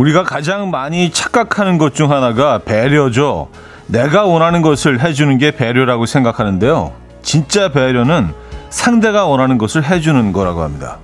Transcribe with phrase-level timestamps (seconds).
[0.00, 3.48] 우리가 가장 많이 착각하는 것 중 하나가 배려죠.
[3.86, 6.92] 내가 원하는 것을 해주는 게 배려라고 생각하는데요.
[7.22, 8.32] 진짜 배려는
[8.70, 10.98] 상대가 원하는 것을 해주는 거라고 합니다.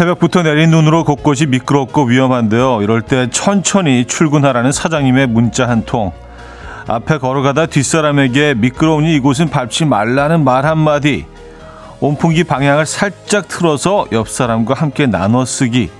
[0.00, 2.80] 새벽부터 내린 눈으로 곳곳이 미끄럽고 위험한데요.
[2.80, 6.10] 이럴 때 천천히 출근하라는 사장님의 문자 한 통.
[6.86, 11.26] 앞에 걸어가다 뒷사람에게 미끄러우니 이곳은 밟지 말라는 말 한마디.
[12.00, 15.90] 온풍기 방향을 살짝 틀어서 옆 사람과 함께 나눠 쓰기.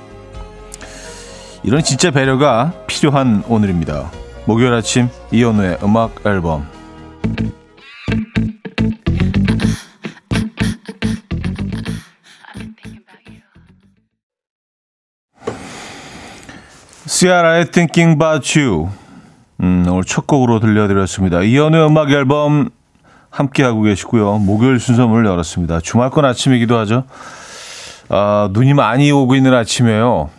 [1.63, 4.11] 이런 진짜 배려가 필요한 오늘입니다.
[4.47, 6.67] 목요일 아침 이현우의 음악 앨범.
[17.21, 18.89] 시아라의 Thinking About You
[19.61, 21.43] 음, 오늘 첫 곡으로 들려드렸습니다.
[21.43, 22.71] 이연의 음악 앨범
[23.29, 24.39] 함께하고 계시고요.
[24.39, 25.81] 목요일 순서 문을 열었습니다.
[25.81, 27.05] 주말권 아침이기도 하죠.
[28.09, 30.31] 아, 눈이 많이 오고 있는 아침이에요.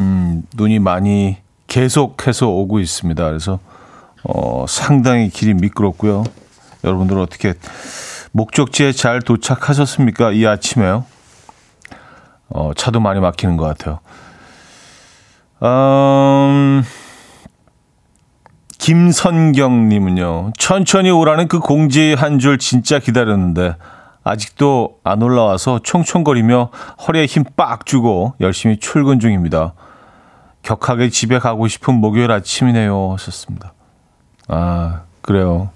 [0.00, 3.28] 음, 눈이 많이 계속해서 오고 있습니다.
[3.28, 3.58] 그래서
[4.24, 6.24] 어, 상당히 길이 미끄럽고요.
[6.82, 7.52] 여러분들 은 어떻게
[8.30, 10.32] 목적지에 잘 도착하셨습니까?
[10.32, 11.04] 이 아침에요.
[12.48, 13.98] 어, 차도 많이 막히는 것 같아요.
[15.62, 16.82] 음,
[18.78, 20.52] 김선경님은요.
[20.58, 23.76] 천천히 오라는 그 공지 한 줄 진짜 기다렸는데
[24.24, 26.70] 아직도 안 올라와서 총총거리며
[27.06, 29.74] 허리에 힘 빡 주고 열심히 출근 중입니다.
[30.62, 33.12] 격하게 집에 가고 싶은 목요일 아침이네요.
[33.12, 33.72] 하셨습니다.
[34.48, 35.70] 아, 그래요.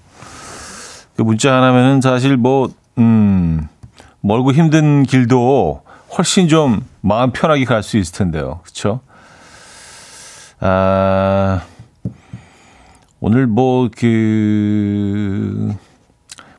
[1.15, 3.67] 그 문자 하나면은 사실 뭐, 음,
[4.21, 5.81] 멀고 힘든 길도
[6.17, 8.59] 훨씬 좀 마음 편하게 갈 수 있을 텐데요.
[8.63, 9.01] 그쵸?
[10.59, 11.61] 아,
[13.19, 15.73] 오늘 뭐, 그,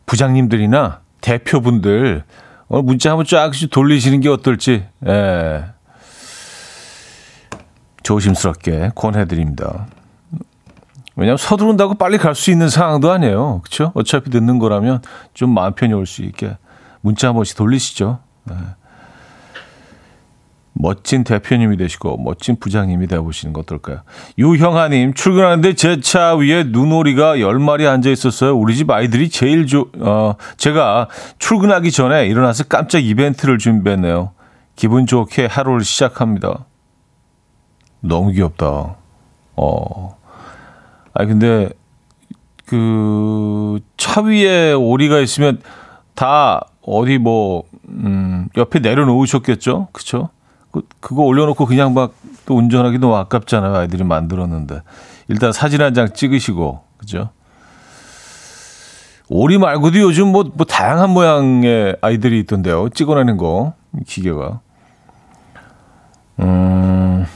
[0.06, 2.24] 부장님들이나 대표분들,
[2.68, 5.64] 오늘 문자 한번 쫙씩 돌리시는 게 어떨지, 예.
[8.02, 9.86] 조심스럽게 권해드립니다.
[11.16, 13.60] 왜냐하면 서두른다고 빨리 갈 수 있는 상황도 아니에요.
[13.62, 13.92] 그렇죠?
[13.94, 15.02] 어차피 듣는 거라면
[15.34, 16.56] 좀 마음 편히 올 수 있게
[17.00, 18.20] 문자 한 번씩 돌리시죠.
[18.44, 18.54] 네.
[20.80, 24.02] 멋진 대표님이 되시고 멋진 부장님이 되어보시는 거 어떨까요?
[24.38, 28.56] 유형아님 출근하는데 제 차 위에 눈오리가 열 마리 앉아 있었어요.
[28.56, 31.08] 우리 집 아이들이 제일 조, 어, 제가
[31.40, 34.30] 출근하기 전에 일어나서 깜짝 이벤트를 준비했네요.
[34.76, 36.66] 기분 좋게 하루를 시작합니다.
[38.00, 38.96] 너무 귀엽다.
[39.56, 40.16] 어.
[41.14, 41.70] 아 근데
[42.66, 45.60] 그 차 위에 오리가 있으면
[46.14, 49.88] 다 어디 뭐 음, 옆에 내려놓으셨겠죠?
[49.92, 50.28] 그쵸?
[50.30, 50.37] 그,
[51.00, 52.12] 그거 올려놓고 그냥 막
[52.48, 53.76] 또 운전하기 너무 아깝잖아요.
[53.76, 54.80] 아이들이 만들었는데.
[55.28, 57.28] 일단 사진 한 장 찍으시고, 그죠?
[59.28, 62.88] 오리 말고도 요즘 뭐, 뭐 다양한 모양의 아이들이 있던데요.
[62.88, 63.74] 찍어내는 거,
[64.06, 64.60] 기계가.
[66.40, 67.26] 음,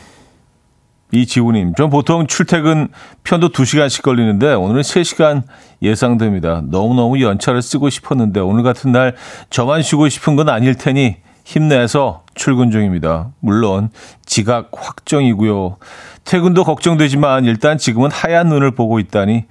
[1.12, 2.88] 이지우님, 전 보통 출퇴근
[3.22, 5.42] 편도 2시간씩 걸리는데 오늘은 3시간
[5.82, 6.62] 예상됩니다.
[6.64, 9.14] 너무너무 연차를 쓰고 싶었는데 오늘 같은 날
[9.50, 13.30] 저만 쉬고 싶은 건 아닐 테니 힘내서 출근 중입니다.
[13.40, 13.90] 물론
[14.24, 15.76] 지각 확정이고요.
[16.24, 19.46] 퇴근도 걱정되지만 일단 지금은 하얀 눈을 보고 있다니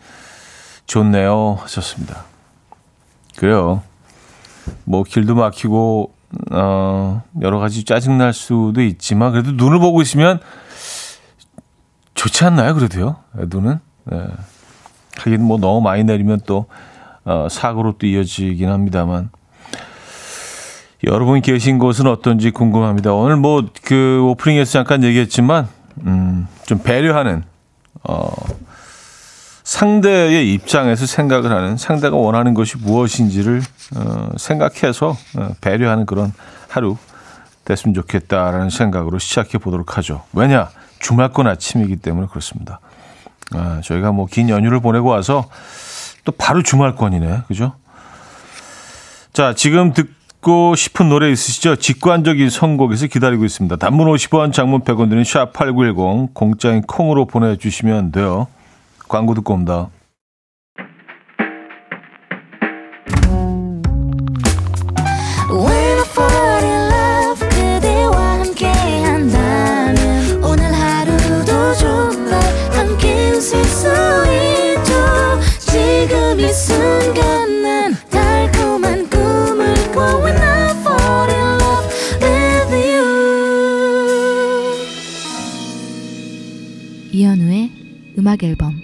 [0.88, 1.58] 좋네요.
[1.62, 2.26] 하셨습니다.
[3.38, 3.82] 그래요.
[4.84, 6.14] 뭐 길도 막히고
[6.52, 10.40] 어 여러 가지 짜증 날 수도 있지만 그래도 눈을 보고 있으면
[12.14, 12.74] 좋지 않나요?
[12.76, 13.18] 그래도요.
[13.34, 14.28] 눈은 네.
[15.18, 16.68] 하긴 뭐 너무 많이 내리면 또
[17.24, 19.30] 어, 사고로 또 이어지긴 합니다만
[21.04, 23.14] 여러분 계신 곳은 어떤지 궁금합니다.
[23.14, 25.68] 오늘 뭐 그 오프닝에서 잠깐 얘기했지만
[26.06, 27.44] 음, 좀 배려하는
[28.04, 28.32] 어,
[29.64, 33.62] 상대의 입장에서 생각을 하는 상대가 원하는 것이 무엇인지를
[33.96, 36.32] 어, 생각해서 어, 배려하는 그런
[36.70, 36.98] 하루
[37.66, 40.24] 됐으면 좋겠다라는 생각으로 시작해 보도록 하죠.
[40.34, 40.70] 왜냐
[41.00, 42.80] 주말권 아침이기 때문에 그렇습니다.
[43.54, 45.50] 아, 저희가 뭐 긴 연휴를 보내고 와서
[46.24, 47.74] 또 바로 주말권이네, 그죠?
[49.34, 51.78] 자, 지금 듣 듣고 싶은 노래 있으시죠?
[51.78, 53.76] 직관적인 선곡에서 기다리고 있습니다.
[53.78, 58.48] 단문 50원, 장문 100원 드는 샵8910 공짜인 콩으로 보내주시면 돼요.
[59.08, 59.90] 광고 듣고 옵니다.
[76.52, 76.91] soon.
[88.22, 88.80] 음악 앨범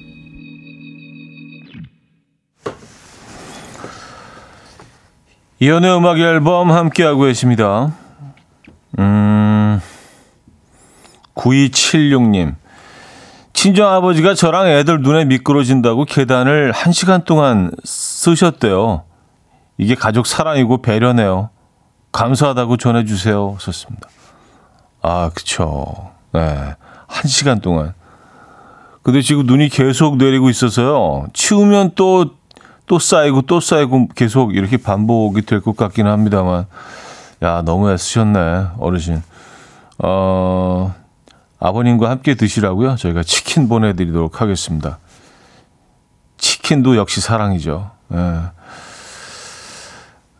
[5.59, 7.93] 이연의 음악 앨범 함께하고 계십니다.
[8.97, 9.79] 음,
[11.35, 12.55] 9276님.
[13.53, 19.03] 친정아버지가 저랑 애들 눈에 미끄러진다고 계단을 1시간 동안 쓰셨대요.
[19.77, 21.51] 이게 가족 사랑이고 배려네요.
[22.11, 23.57] 감사하다고 전해주세요.
[23.59, 24.09] 썼습니다.
[25.03, 26.11] 아, 그쵸.
[26.33, 26.73] 네.
[27.07, 27.93] 1시간 동안.
[29.07, 31.27] 근데 지금 눈이 계속 내리고 있어서요.
[31.31, 32.31] 치우면 또,
[32.87, 36.65] 또 쌓이고 또 쌓이고 계속 이렇게 반복이 될 것 같기는 합니다만.
[37.41, 39.23] 야, 너무 애쓰셨네, 어르신.
[39.99, 40.93] 어,
[41.57, 42.97] 아버님과 함께 드시라고요.
[42.97, 44.99] 저희가 치킨 보내드리도록 하겠습니다.
[46.37, 47.89] 치킨도 역시 사랑이죠.
[48.11, 48.17] 예.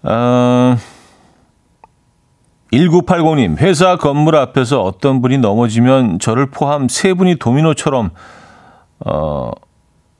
[0.09, 0.77] 어,
[2.73, 8.11] 1980님, 회사 건물 앞에서 어떤 분이 넘어지면 저를 포함 세 분이 도미노처럼,
[9.05, 9.51] 어,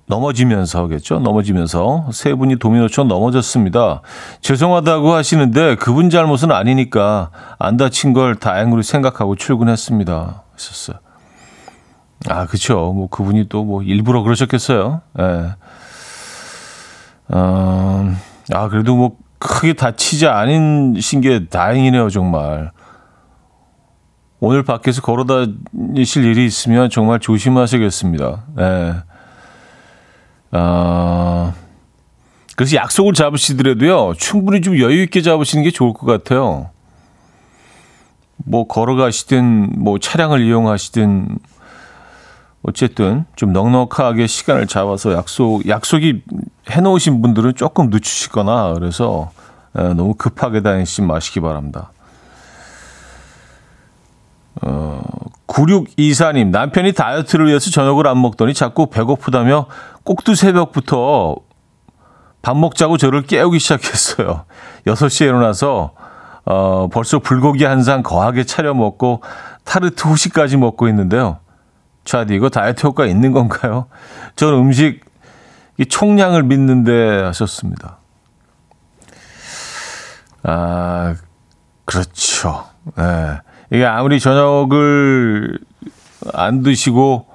[0.08, 1.20] 넘어지면서겠죠.
[1.20, 4.02] 넘어지면서 세 분이 도미노처럼 넘어졌습니다.
[4.42, 10.44] 죄송하다고 하시는데 그분 잘못은 아니니까 안 다친 걸 다행으로 생각하고 출근했습니다.
[10.56, 10.98] 했었어요.
[12.30, 12.94] 아, 그쵸.
[12.96, 15.02] 뭐 그분이 또 뭐 일부러 그러셨겠어요.
[15.20, 15.52] 예.
[17.30, 18.16] 어,
[18.54, 22.72] 아, 그래도 뭐 크게 다치지 않으신 게 다행이네요, 정말.
[24.40, 28.44] 오늘 밖에서 걸어 다니실 일이 있으면 정말 조심하시겠습니다.
[28.60, 28.96] 예.
[30.52, 31.54] 아,
[32.56, 36.70] 그래서 약속을 잡으시더라도요, 충분히 좀 여유 있게 잡으시는 게 좋을 것 같아요.
[38.38, 41.40] 뭐 걸어가시든 뭐 차량을 이용하시든
[42.62, 46.24] 어쨌든 좀 넉넉하게 시간을 잡아서 약속 약속이
[46.70, 49.32] 해놓으신 분들은 조금 늦추시거나 그래서
[49.74, 51.92] 너무 급하게 다니시지 마시기 바랍니다.
[54.62, 55.02] 어,
[55.48, 59.68] 9624님, 남편이 다이어트를 위해서 저녁을 안 먹더니 자꾸 배고프다며
[60.04, 61.36] 꼭두 새벽부터
[62.42, 64.46] 밥 먹자고 저를 깨우기 시작했어요.
[64.86, 65.92] 6시에 일어나서,
[66.46, 69.22] 어, 벌써 불고기 한 상 거하게 차려 먹고
[69.64, 71.40] 타르트 후식까지 먹고 있는데요.
[72.06, 73.88] 차디, 이거 다이어트 효과 있는 건가요?
[74.38, 75.02] 저는 음식,
[75.78, 77.98] 이 총량을 믿는데 하셨습니다.
[80.44, 81.16] 아,
[81.86, 82.66] 그렇죠.
[82.98, 83.02] 예.
[83.02, 83.40] 네.
[83.72, 85.60] 이게 아무리 저녁을
[86.34, 87.26] 안 드시고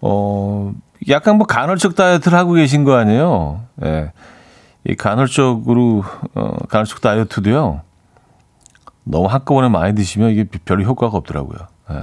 [0.00, 0.72] 어
[1.08, 3.62] 약간 뭐 간헐적 다이어트를 하고 계신 거 아니에요?
[3.84, 4.12] 예.
[4.84, 6.04] 이 간헐적으로
[6.34, 7.80] 어 간헐적 다이어트도요.
[9.04, 11.58] 너무 한꺼번에 많이 드시면 이게 별로 효과가 없더라고요.
[11.90, 11.96] 예.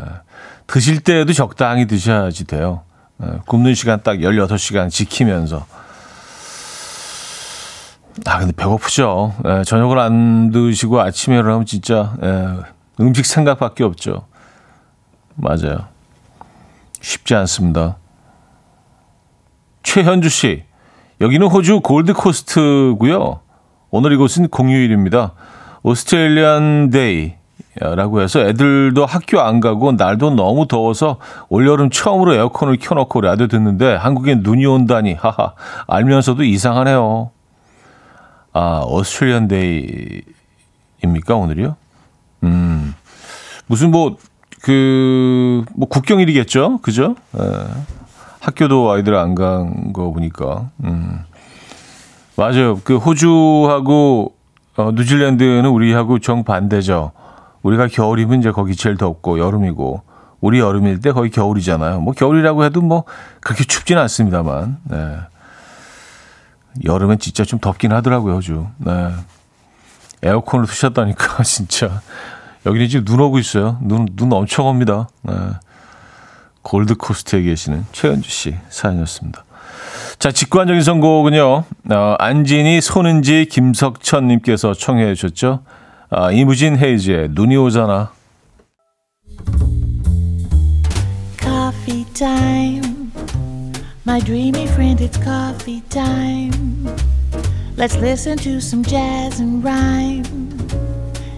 [0.68, 2.82] 드실 때에도 적당히 드셔야지 돼요.
[3.24, 3.40] 예.
[3.46, 5.66] 굶는 시간 딱 16시간 지키면서.
[8.26, 9.34] 아, 근데 배고프죠.
[9.46, 9.64] 예.
[9.64, 12.75] 저녁을 안 드시고 아침에 일어나면 진짜, 예.
[13.00, 14.26] 음식 생각밖에 없죠.
[15.36, 15.88] 맞아요.
[17.02, 17.98] 쉽지 않습니다.
[19.84, 20.64] 최현주 씨,
[21.22, 23.40] 여기는 호주 골드코스트고요.
[23.92, 25.34] 오늘 이곳은 공휴일입니다.
[25.84, 33.48] Australian Day라고 해서 애들도 학교 안 가고 날도 너무 더워서 올여름 처음으로 에어컨을 켜놓고 라디오
[33.48, 35.54] 듣는데 한국엔 눈이 온다니 하하
[35.88, 37.30] 알면서도 이상하네요.
[38.52, 41.76] 아 Australian Day입니까 오늘이요?
[42.46, 42.94] 음,
[43.68, 44.18] 무슨 뭐,
[44.62, 46.80] 그, 뭐 국경일이겠죠?
[46.82, 47.16] 그죠?
[47.38, 47.66] 에, 예.
[48.40, 50.70] 학교도 아이들 안 간 거 보니까.
[50.84, 51.20] 음.
[52.38, 52.80] 맞아요.
[52.84, 54.34] 그 호주하고
[54.78, 57.12] 어, 뉴질랜드는 우리하고 정반대죠.
[57.64, 60.04] 우리가 겨울이면 이제 거기 제일 덥고 여름이고
[60.42, 62.02] 우리 여름일 때 거의 겨울이잖아요.
[62.02, 63.06] 뭐 겨울이라고 해도 뭐
[63.42, 64.78] 그렇게 춥지는 않습니다만.
[64.84, 65.18] 네.
[66.84, 68.68] 여름엔 진짜 좀 덥긴 하더라고요, 호주.
[68.78, 69.12] 네.
[70.22, 72.02] 에어컨을 쓰셨다니까 진짜
[72.66, 73.78] 여기는 지금 눈 오고 있어요.
[73.82, 75.08] 눈, 눈 엄청 옵니다.
[75.24, 75.34] 네.
[76.64, 79.46] 골드코스트에 계시는 최현주 씨 사연이었습니다.
[80.18, 81.64] 자, 직관적인 선곡은요.
[81.92, 85.62] 어, 안진이, 손은지, 김석천 님께서 청해 주셨죠.
[86.10, 88.12] 아, 이무진 헤이즈의 눈이 오잖아.
[91.40, 92.06] Coffee.
[94.08, 96.86] My dreamy friend, it's coffee time.
[97.76, 100.45] Let's listen to some jazz and rhyme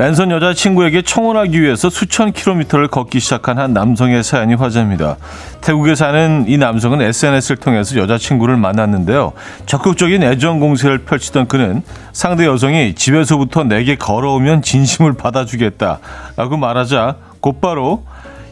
[0.00, 5.18] 랜선 여자친구에게 청혼하기 위해서 수천 킬로미터를 걷기 시작한 한 남성의 사연이 화제입니다.
[5.60, 9.34] 태국에 사는 이 남성은 SNS를 통해서 여자친구를 만났는데요.
[9.66, 11.82] 적극적인 애정 공세를 펼치던 그는
[12.14, 18.06] 상대 여성이 집에서부터 내게 걸어오면 진심을 받아주겠다라고 말하자 곧바로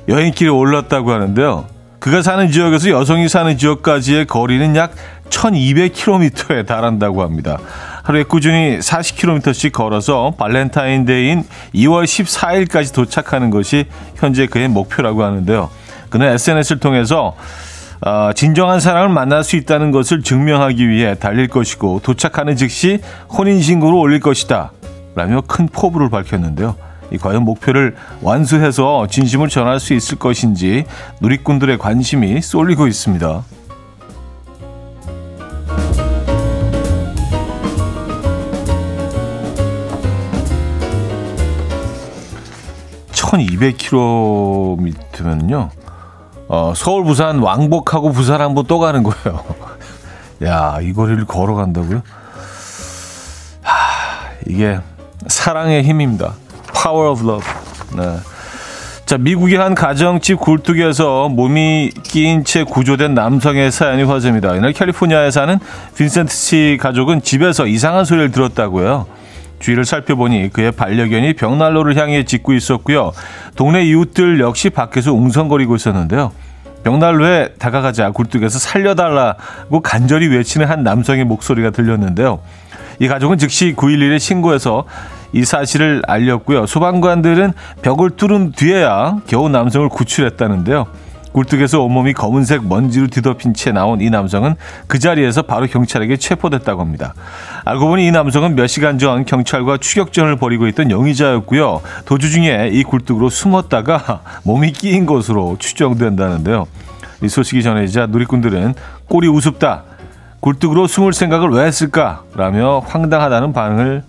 [0.07, 1.64] 여행길에 올랐다고 하는데요.
[1.99, 4.93] 그가 사는 지역에서 여성이 사는 지역까지의 거리는 약
[5.31, 7.57] 1200km에 달한다고 합니다.
[8.09, 13.85] 하루에 꾸준히 40km씩 걸어서 발렌타인데이인 2월 14일까지 도착하는 것이
[14.17, 15.69] 현재 그의 목표라고 하는데요.
[16.09, 17.37] 그는 SNS를 통해서
[18.00, 22.99] 어, 진정한 사랑을 만날 수 있다는 것을 증명하기 위해 달릴 것이고 도착하는 즉시
[23.29, 24.73] 혼인신고를 올릴 것이다.
[25.15, 26.77] 라며 큰 포부를 밝혔는데요.
[27.12, 30.87] 이 과연 목표를 완수해서 진심을 전할 수 있을 것인지
[31.21, 33.58] 누리꾼들의 관심이 쏠리고 있습니다.
[43.29, 45.69] 1200km면요.
[46.49, 49.45] 어, 서울 부산 왕복하고 부산 한번 또 가는 거예요.
[50.45, 52.01] 야, 이 거리를 걸어간다고요?
[53.63, 54.79] 하, 이게
[55.27, 56.33] 사랑의 힘입니다.
[56.73, 57.47] Power of love.
[57.97, 58.17] 네.
[59.05, 64.55] 자, 미국의 한 가정집 굴뚝에서 몸이 끼인 채 구조된 남성의 사연이 화제입니다.
[64.55, 65.59] 이날 캘리포니아에 사는
[65.97, 69.07] 빈센트 씨 가족은 집에서 이상한 소리를 들었다고요.
[69.59, 73.12] 주위를 살펴보니 그의 반려견이 벽난로를 향해 짖고 있었고요.
[73.57, 76.33] 동네 이웃들 역시 밖에서 웅성거리고 있었는데요.
[76.85, 82.41] 벽난로에 다가가자 굴뚝에서 살려달라고 간절히 외치는 한 남성의 목소리가 들렸는데요.
[83.00, 84.85] 이 가족은 즉시 911에 신고해서
[85.33, 86.67] 이 사실을 알렸고요.
[86.67, 90.87] 소방관들은 벽을 뚫은 뒤에야 겨우 남성을 구출했다는데요.
[91.38, 94.57] 굴뚝에서 온몸이 검은색 먼지로 뒤덮인 채 나온 이 남성은
[94.88, 97.14] 그 자리에서 바로 경찰에게 체포됐다고 합니다.
[97.64, 101.80] 알고 보니 이 남성은 몇 시간 전 경찰과 추격전을 벌이고 있던 용의자였고요.
[102.07, 106.66] 도주 중에 이 굴뚝으로 숨었다가 몸이 끼인 것으로 추정된다는데요.
[107.23, 108.75] 이 소식이 전해지자 누리꾼들은
[109.09, 109.85] 꼴이 우습다.
[110.40, 112.25] 굴뚝으로 숨을 생각을 왜 했을까?
[112.35, 114.02] 라며 황당하다는 반응을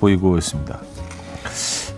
[0.00, 0.93] 보이고 있습니다.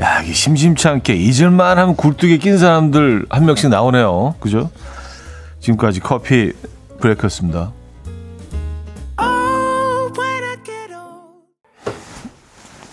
[0.00, 4.34] 야, 이게 심심치 않게 잊을만 하면 굴뚝에 낀 사람들 한 명씩 나오네요.
[4.40, 4.70] 그죠?
[5.60, 6.52] 지금까지 커피
[7.00, 7.72] 브레이크였습니다.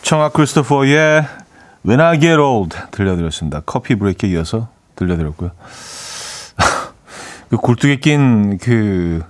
[0.01, 1.25] 청아 크리스토퍼의
[1.85, 3.61] When I Get Old 들려드렸습니다.
[3.65, 5.51] 커피 브레이크에 이어서 들려드렸고요.
[7.49, 9.23] 그 굴뚝에 낀 그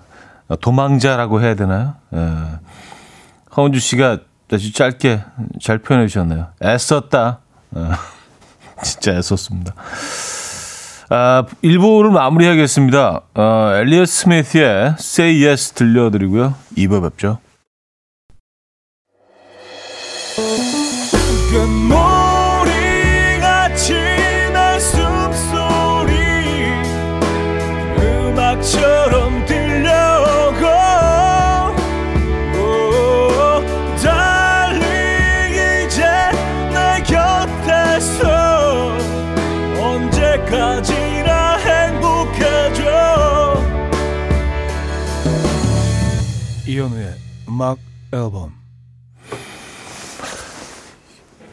[0.62, 1.96] 도망자라고 해야 되나요?
[2.14, 2.34] 예.
[3.56, 4.20] 허은주 씨가
[4.52, 5.24] 아주 짧게
[5.62, 6.48] 잘 표현해 주셨네요.
[6.62, 7.40] 애썼다.
[7.76, 7.92] 어,
[8.84, 9.74] 진짜 애썼습니다.
[11.10, 13.22] 아, 1부를 마무리하겠습니다.
[13.36, 16.56] 어, 엘리엇 스미스의 Say Yes 들려드리고요.
[16.78, 17.40] 2부 뵙죠.
[47.54, 47.78] 음악
[48.12, 48.52] 앨범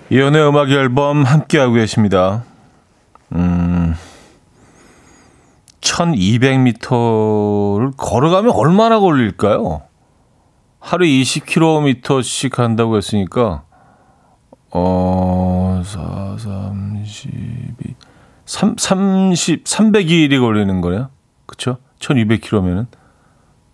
[0.08, 2.44] 이현우의 음악 앨범 함께하고 계십니다.
[3.32, 3.94] 음,
[5.82, 9.82] 1200m를 걸어가면 얼마나 걸릴까요?
[10.78, 13.64] 하루 20km씩 한다고 했으니까
[14.70, 17.74] 어, 4, 32,
[18.46, 21.10] 3, 30, 300일이 걸리는 거네요.
[21.44, 21.76] 그쵸?
[21.98, 22.86] 1200km면은.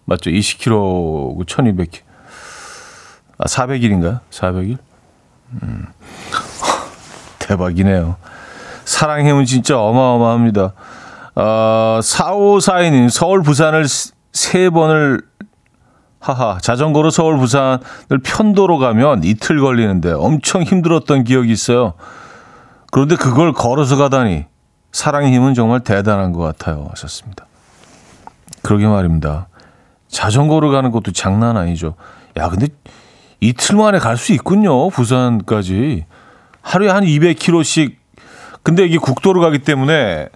[0.07, 0.31] 맞죠?
[0.31, 2.06] 20kg 1200.
[3.39, 4.21] 아, 400일인가요?
[4.31, 4.79] 400일?
[5.63, 5.87] 음.
[7.39, 8.17] 대박이네요.
[8.85, 10.73] 사랑의 힘은 진짜 어마어마합니다.
[11.35, 13.85] 어, 4542님, 서울, 부산을
[14.33, 15.21] 세 번을,
[16.19, 17.79] 하하, 자전거로 서울, 부산을
[18.25, 21.95] 편도로 가면 이틀 걸리는데 엄청 힘들었던 기억이 있어요.
[22.91, 24.47] 그런데 그걸 걸어서 가다니,
[24.93, 26.87] 사랑의 힘은 정말 대단한 것 같아요.
[26.91, 27.47] 하셨습니다.
[28.63, 29.49] 그러게 말입니다.
[30.09, 31.95] 자전거로 가는 것도 장난 아니죠.
[32.39, 32.69] 야, 근데
[33.47, 34.89] 이틀 만에 갈 수 있군요.
[34.91, 36.05] 부산까지.
[36.63, 37.95] 하루에 한 200km씩.
[38.63, 40.29] 근데 이게 국도로 가기 때문에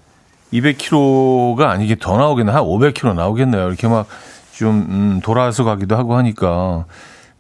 [0.53, 2.53] 200km가 아니게 더 나오겠네.
[2.53, 3.67] 한 500km 나오겠네요.
[3.67, 4.07] 이렇게 막
[4.53, 6.85] 좀, 음, 돌아서 가기도 하고 하니까.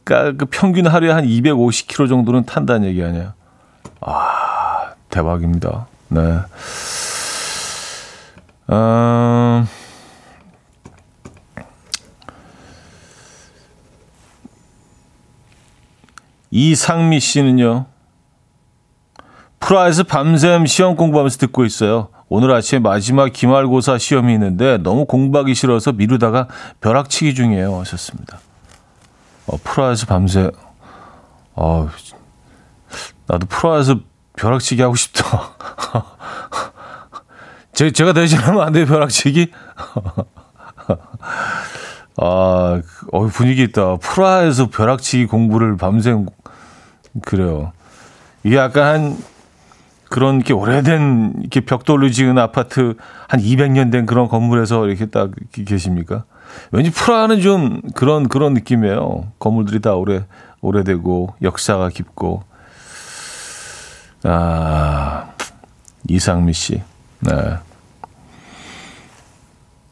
[0.03, 3.35] 그러니까 그 평균 하루에 한 250km 정도는 탄다는 얘기 아니야.
[4.01, 5.87] 아, 대박입니다.
[6.09, 6.21] 네.
[8.71, 9.67] 음,
[16.51, 17.87] 이상미 씨는요.
[19.61, 22.09] 프라하에서 밤샘 시험 공부하면서 듣고 있어요.
[22.29, 26.49] 오늘 아침에 마지막 기말고사 시험이 있는데 너무 공부하기 싫어서 미루다가
[26.81, 27.79] 벼락치기 중이에요.
[27.81, 28.39] 하셨습니다.
[29.47, 30.51] 어, 프라하에서 밤새,
[31.55, 31.89] 어,
[33.27, 34.01] 나도 프라하에서
[34.37, 35.51] 벼락치기 하고 싶다.
[37.75, 39.51] 제, 제가 대신하면 안 돼요, 벼락치기?
[42.17, 43.97] 아, 어, 분위기 있다.
[43.97, 46.27] 프라하에서 벼락치기 공부를 밤샘,
[47.23, 47.73] 그래요.
[48.43, 49.19] 이게 약간 한,
[50.09, 52.95] 그런 이렇게 오래된 이렇게 벽돌로 지은 아파트
[53.29, 56.25] 한 200년 된 그런 건물에서 이렇게 딱 계십니까?
[56.73, 59.33] 왠지 프라하는 좀 그런 그런 느낌이에요.
[59.39, 60.25] 건물들이 다 오래
[60.61, 62.43] 오래되고 역사가 깊고.
[64.25, 65.31] 아
[66.09, 66.83] 이상미 씨,
[67.21, 67.33] 네.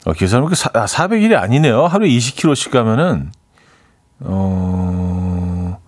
[0.04, 1.86] 어, 400일이 아, 아니네요.
[1.86, 3.30] 하루에 20km씩 가면은
[4.20, 5.78] 어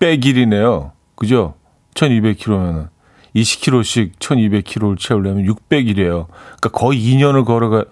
[0.00, 0.92] 600일이네요.
[1.14, 1.54] 그죠?
[1.94, 2.88] 1200km면은
[3.34, 6.26] 20km씩 1200km를 채우려면 600일이에요.
[6.28, 7.84] 그러니까 거의 2년을 걸어가.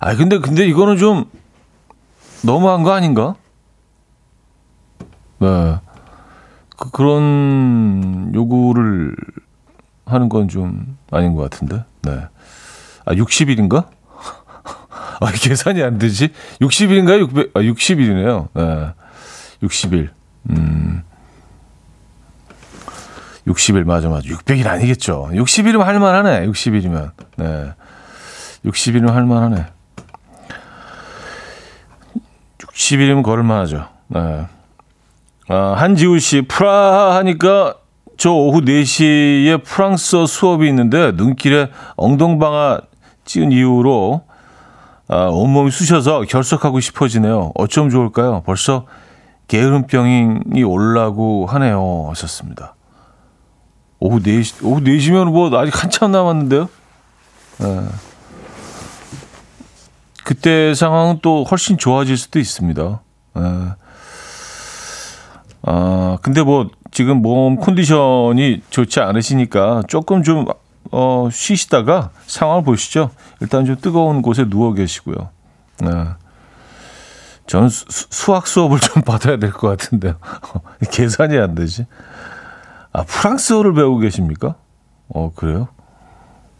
[0.00, 1.24] 아 근데 근데 이거는 좀
[2.44, 3.34] 너무한 거 아닌가?
[5.38, 5.76] 네.
[6.76, 9.14] 그, 그런 요구를
[10.06, 11.84] 하는 건 좀 아닌 것 같은데.
[12.02, 12.22] 네.
[13.04, 13.86] 아 60일인가?
[15.20, 16.30] 아 계산이 안 되지?
[16.60, 17.20] 60일인가요?
[17.20, 18.48] 600, 아 60일이네요.
[18.54, 18.92] 네.
[19.62, 20.10] 60일.
[20.50, 21.02] 음.
[23.46, 24.28] 60일 맞아 맞아.
[24.28, 25.30] 600일 아니겠죠.
[25.32, 26.46] 60일이면 할 만하네.
[26.46, 27.10] 60일이면.
[27.36, 27.72] 네.
[28.64, 29.66] 60일이면 할 만하네.
[32.58, 33.88] 60일이면 걸을 만하죠.
[34.08, 34.46] 네.
[35.48, 37.74] 아, 한지우 씨, 프라하 하니까
[38.16, 42.80] 저 오후 4시에 프랑스어 수업이 있는데 눈길에 엉덩방아
[43.24, 44.24] 찍은 이후로
[45.08, 47.52] 아, 온몸이 쑤셔서 결석하고 싶어지네요.
[47.56, 48.42] 어쩜 좋을까요?
[48.46, 48.86] 벌써
[49.52, 52.06] 게으름병이 올라고 하네요.
[52.08, 52.74] 하셨습니다.
[53.98, 56.70] 오후 4시, 오후 4시면 뭐 아직 한참 남았는데요.
[57.58, 57.80] 네.
[60.24, 63.02] 그때 상황은 또 훨씬 좋아질 수도 있습니다.
[63.34, 63.42] 네.
[65.64, 70.46] 아, 근데 뭐 지금 몸 컨디션이 좋지 않으시니까 조금 좀
[70.90, 73.10] 어, 쉬시다가 상황을 보시죠.
[73.40, 75.28] 일단 좀 뜨거운 곳에 누워 계시고요.
[75.82, 75.90] 네.
[77.52, 80.14] 저는 수, 수학 수업을 좀 받아야 될 것 같은데요.
[80.90, 81.86] 계산이 안 되지.
[82.94, 84.54] 아, 프랑스어를 배우고 계십니까?
[85.08, 85.68] 어, 그래요?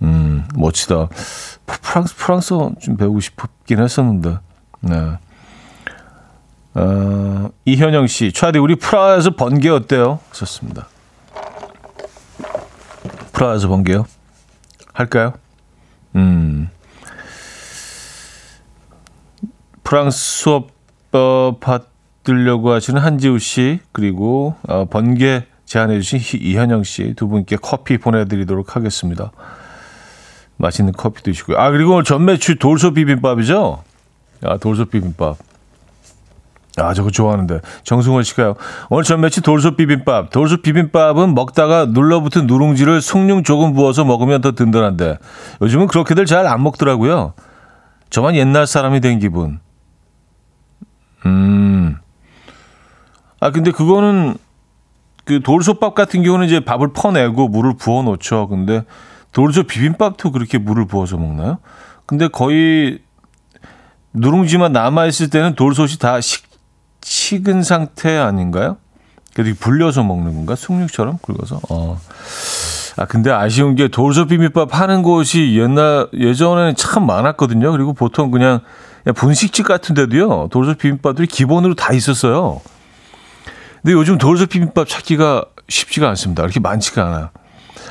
[0.02, 1.08] 음, 멋지다.
[1.64, 4.38] 프랑스, 프랑스어 좀 배우고 싶긴 했었는데.
[4.80, 5.18] 네.
[6.74, 10.18] 어, 이현영 씨, 차디, 우리 프라하에서 번개 어때요?
[10.32, 10.88] 썼습니다.
[13.32, 14.04] 프라하에서 번개요?
[14.92, 15.32] 할까요?
[16.16, 16.68] 음.
[19.84, 20.71] 프랑스 수업
[21.12, 27.98] 어, 받으려고 하시는 한지우 씨, 그리고 어, 번개 제안해 주신 이현영 씨 두 분께 커피
[27.98, 29.32] 보내드리도록 하겠습니다.
[30.58, 31.56] 맛있는 커피 드시고요.
[31.58, 33.82] 아 그리고 전매추 돌솥 비빔밥이죠?
[34.44, 35.36] 아 돌솥 비빔밥.
[36.78, 38.54] 아 저거 좋아하는데 정승원 씨가요.
[38.90, 40.30] 오늘 전매추 돌솥 비빔밥.
[40.30, 45.18] 돌솥 비빔밥은 먹다가 눌러붙은 누룽지를 숭늉 조금 부어서 먹으면 더 든든한데
[45.62, 47.32] 요즘은 그렇게들 잘 안 먹더라고요.
[48.10, 49.58] 저만 옛날 사람이 된 기분.
[51.26, 51.96] 음.
[53.40, 54.36] 아 근데 그거는
[55.24, 58.48] 그 돌솥밥 같은 경우는 이제 밥을 퍼내고 물을 부어 놓죠.
[58.48, 58.84] 근데
[59.32, 61.58] 돌솥 비빔밥도 그렇게 물을 부어서 먹나요?
[62.06, 63.00] 근데 거의
[64.12, 66.44] 누룽지만 남아 있을 때는 돌솥이 다 식,
[67.02, 68.76] 식은 상태 아닌가요?
[69.34, 70.54] 그래도 불려서 먹는 건가?
[70.54, 71.60] 숭늉처럼 긁어서.
[71.70, 71.98] 어.
[72.96, 77.72] 아 근데 아쉬운 게 돌솥 비빔밥 하는 곳이 옛날 예전에는 참 많았거든요.
[77.72, 78.60] 그리고 보통 그냥
[79.14, 80.48] 분식집 같은 데도요.
[80.50, 82.60] 돌솥 비빔밥들이 기본으로 다 있었어요.
[83.82, 86.42] 근데 요즘 돌솥 비빔밥 찾기가 쉽지가 않습니다.
[86.42, 87.30] 그렇게 많지가 않아요.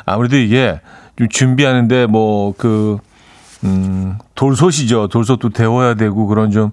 [0.06, 0.80] 아무래도 이게
[1.18, 2.98] 좀 준비하는데 뭐 그,
[3.64, 5.08] 음, 돌솥이죠.
[5.10, 6.72] 돌솥도 데워야 되고 그런 좀,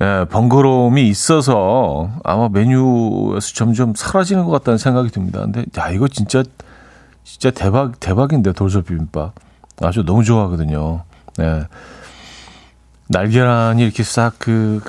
[0.00, 5.40] 예, 번거로움이 있어서 아마 메뉴에서 점점 사라지는 것 같다는 생각이 듭니다.
[5.40, 6.42] 근데, 야, 이거 진짜,
[7.24, 9.32] 진짜 대박, 대박인데, 돌솥 비빔밥.
[9.82, 11.02] 아주 너무 좋아하거든요.
[11.40, 11.66] 예.
[13.08, 14.80] 날계란이 이렇게 싹 그,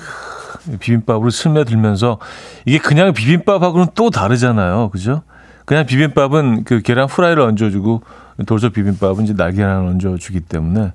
[0.80, 2.20] 비빔밥으로 스며들면서
[2.66, 4.90] 이게 그냥 비빔밥하고는 또 다르잖아요.
[4.90, 5.24] 그죠?
[5.66, 8.02] 그냥 비빔밥은 그 계란 후라이를 얹어주고
[8.46, 10.94] 돌솥 비빔밥은 이제 날계란을 얹어주기 때문에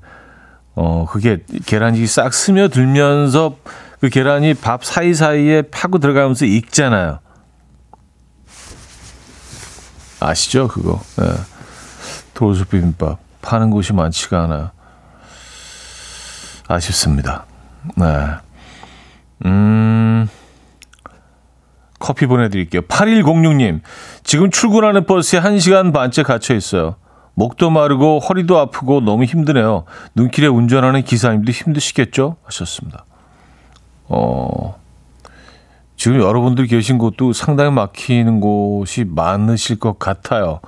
[0.74, 3.56] 어 그게 계란이 싹 스며들면서
[4.00, 7.18] 그 계란이 밥 사이사이에 파고 들어가면서 익잖아요.
[10.20, 10.68] 아시죠?
[10.68, 11.00] 그거.
[11.16, 11.26] 네.
[12.34, 14.70] 돌솥 비빔밥 파는 곳이 많지가 않아요.
[16.68, 17.46] 아쉽습니다.
[17.96, 18.06] 네.
[19.46, 20.28] 음,
[21.98, 22.82] 커피 보내드릴게요.
[22.82, 23.80] 8106님,
[24.22, 26.96] 지금 출근하는 버스에 1시간 반째 갇혀 있어요.
[27.34, 29.84] 목도 마르고 허리도 아프고 너무 힘드네요.
[30.14, 32.36] 눈길에 운전하는 기사님도 힘드시겠죠?
[32.44, 33.04] 하셨습니다.
[34.08, 34.79] 어,
[36.00, 40.60] 지금 여러분들 계신 곳도 상당히 막히는 곳이 많으실 것 같아요.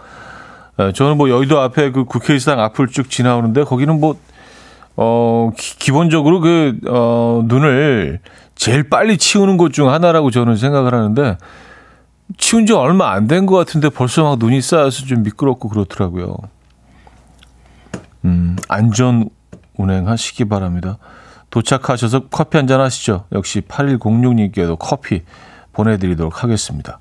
[0.79, 4.17] 예, 저는 뭐 여의도 앞에 그 국회의사당 앞을 쭉 지나오는데 거기는 뭐,
[4.95, 8.21] 어, 기, 본적으로 그, 어, 눈을
[8.57, 11.39] 제일 빨리 치우는 곳 중 하나라고 저는 생각을 하는데
[12.37, 16.37] 치운 지 얼마 안 된 것 같은데 벌써 막 눈이 쌓여서 좀 미끄럽고 그렇더라고요.
[18.27, 19.31] 음, 안전
[19.79, 20.99] 운행하시기 바랍니다.
[21.53, 23.27] 도착하셔서 커피 한 잔 하시죠.
[23.33, 25.23] 역시 8106님께도 커피
[25.73, 26.99] 보내드리도록 하겠습니다.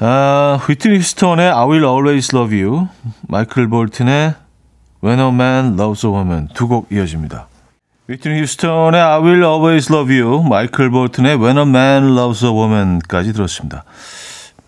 [0.00, 2.88] 아, 휘트니 휴스턴의 I Will Always Love You,
[3.28, 4.34] 마이클 볼튼의
[5.04, 7.46] When a Man Loves a Woman 두 곡 이어집니다.
[8.08, 13.34] 휘트니 휴스턴의 I Will Always Love You, 마이클 볼튼의 When a Man Loves a Woman까지
[13.34, 13.84] 들었습니다.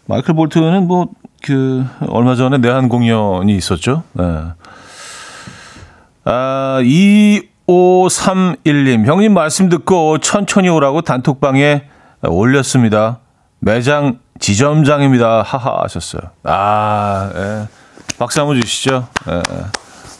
[0.07, 1.09] 마이클 볼튼은 뭐
[1.43, 4.05] 그 얼마 전에 내한 공연이 있었죠.
[4.13, 4.25] 네.
[6.25, 6.79] 아,
[7.67, 11.85] 2531님, 형님 말씀 듣고 천천히 오라고 단톡방에
[12.23, 13.19] 올렸습니다.
[13.59, 15.43] 매장 지점장입니다.
[15.43, 16.23] 하하 하셨어요.
[16.45, 17.67] 아, 예.
[18.19, 19.09] 박수 한번 주시죠.
[19.29, 19.35] 예.
[19.37, 19.43] 예.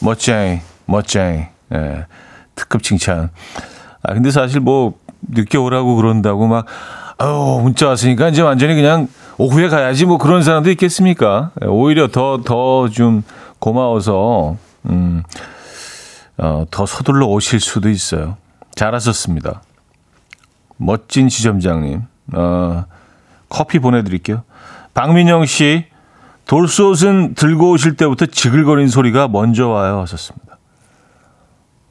[0.01, 1.45] 멋쟁이, 멋쟁이.
[1.75, 2.07] 예.
[2.55, 3.31] 특급 칭찬.
[4.03, 4.95] 아, 근데 사실 뭐,
[5.29, 6.67] 늦게 오라고 그런다고 막,
[7.19, 9.07] 아유, 문자 왔으니까 이제 완전히 그냥
[9.39, 11.53] 오후에 가야지 뭐 그런 사람도 있겠습니까?
[11.63, 13.23] 예, 오히려 더, 더 좀
[13.61, 14.57] 고마워서,
[14.91, 15.23] 음,
[16.39, 18.37] 어, 더 서둘러 오실 수도 있어요.
[18.75, 19.63] 잘하셨습니다.
[20.77, 22.03] 멋진 지점장님.
[22.35, 22.85] 어,
[23.49, 24.43] 커피 보내드릴게요.
[24.95, 25.87] 박민영 씨,
[26.47, 30.01] 돌솥은 들고 오실 때부터 지글거리는 소리가 먼저 와요.
[30.01, 30.59] 하셨습니다.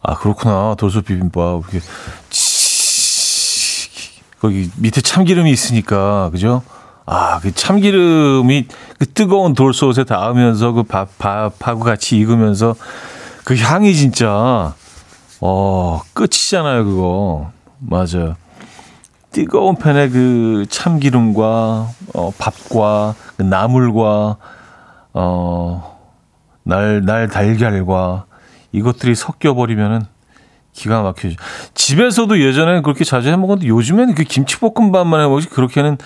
[0.04, 0.76] 아, 그렇구나.
[0.78, 1.62] 돌솥 비빔밥.
[1.62, 1.80] 이렇게
[4.40, 6.64] 거기 밑에 참기름이 있으니까, 그죠?
[7.06, 12.76] 아, 그 참기름이 그 뜨거운 돌솥에 닿으면서 그 밥, 밥하고 같이 익으면서
[13.44, 14.74] 그 향이 진짜,
[15.40, 17.52] 어, 끝이잖아요, 그거.
[17.80, 18.36] 맞아요.
[19.32, 24.38] 뜨거운 팬에 그 참기름과 어, 밥과 그 나물과
[25.14, 26.00] 어,
[26.64, 28.26] 날, 날 달걀과
[28.72, 30.02] 이것들이 섞여 버리면은
[30.74, 31.36] 기가 막히죠.
[31.74, 35.98] 집에서도 예전에 그렇게 자주 해 먹었는데 요즘에는 그 김치볶음밥만 해 먹지 그렇게는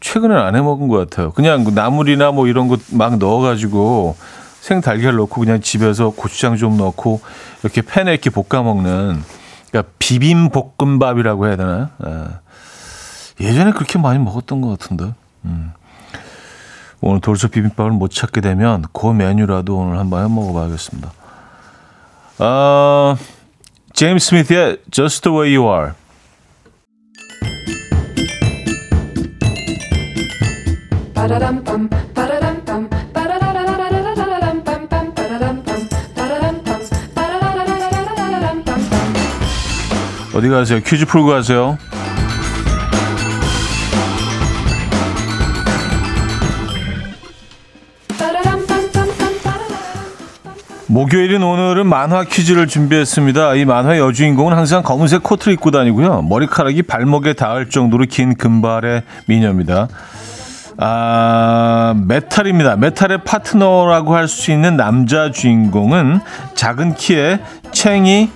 [0.00, 1.32] 최근에 안해 먹은 것 같아요.
[1.32, 4.16] 그냥 그 나물이나 뭐 이런 것막 넣어가지고
[4.60, 7.20] 생 달걀 넣고 그냥 집에서 고추장 좀 넣고
[7.62, 9.22] 이렇게 팬에 이렇게 볶아 먹는
[9.70, 11.88] 그러니까 비빔 볶음밥이라고 해야 되나요?
[12.06, 13.46] 예.
[13.46, 15.14] 예전에 그렇게 많이 먹었던 것 같은데.
[15.46, 15.72] 음.
[17.00, 21.12] 오늘 돌솥 비빔밥을 못 찾게 되면 그 메뉴라도 오늘 한번 해 먹어봐야겠습니다.
[22.38, 23.16] 아,
[23.94, 25.92] 제임스 스미스의 Just the Way You Are.
[40.40, 40.80] 어디 가세요?
[40.80, 41.76] 퀴즈 풀고 가세요.
[50.86, 53.54] 목요일인 오늘은 만화 퀴즈를 준비했습니다.
[53.56, 56.22] 이 만화의 여주인공은 항상 검은색 코트를 입고 다니고요.
[56.22, 59.88] 머리카락이 발목에 닿을 정도로 긴 금발의 미녀입니다.
[60.78, 62.76] 아, 메탈입니다.
[62.76, 66.20] 메탈의 파트너라고 할 수 있는 남자 주인공은
[66.54, 67.40] 작은 키에
[67.72, 68.30] 챙이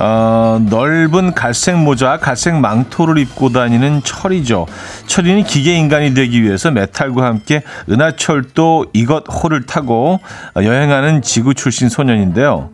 [0.00, 4.66] 어, 넓은 갈색 모자, 갈색 망토를 입고 다니는 철이죠.
[5.06, 10.20] 철이는 기계 인간이 되기 위해서 메탈과 함께 은하철도 이것 호를 타고
[10.56, 12.70] 여행하는 지구 출신 소년인데요.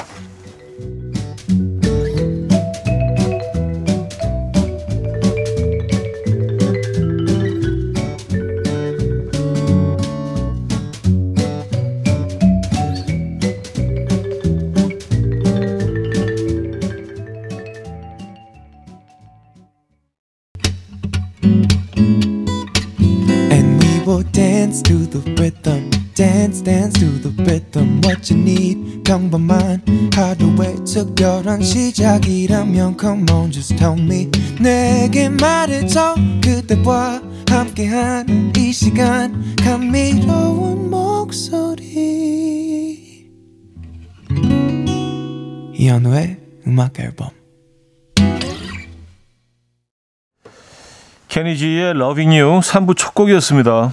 [31.12, 34.30] 특별한 시작이라면 Come on just tell me.
[34.60, 36.14] 내게 말해줘.
[36.42, 39.54] 그대와 함께한 이 시간.
[39.62, 41.82] 감미로운 목소리.
[45.74, 47.28] 이현우의 음악 앨범.
[51.28, 53.92] 케니지의 Loving You 3부 첫 곡이었습니다.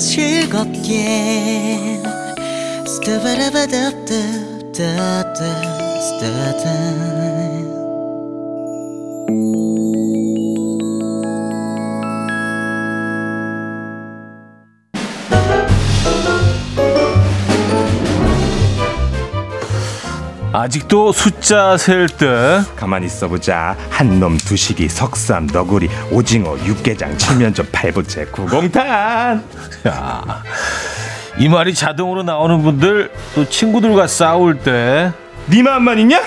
[0.00, 2.00] 즐겁게
[20.60, 22.60] 아직도 숫자 셀 때.
[22.76, 23.76] 가만히 있어보자.
[23.88, 29.42] 한놈 두식이 석삼 너구리 오징어 육개장 칠면조 팔보채 구공탄.
[29.88, 30.42] 야,
[31.38, 35.12] 이 말이 자동으로 나오는 분들 또 친구들과 싸울 때.
[35.46, 36.20] 네 마음만 있냐?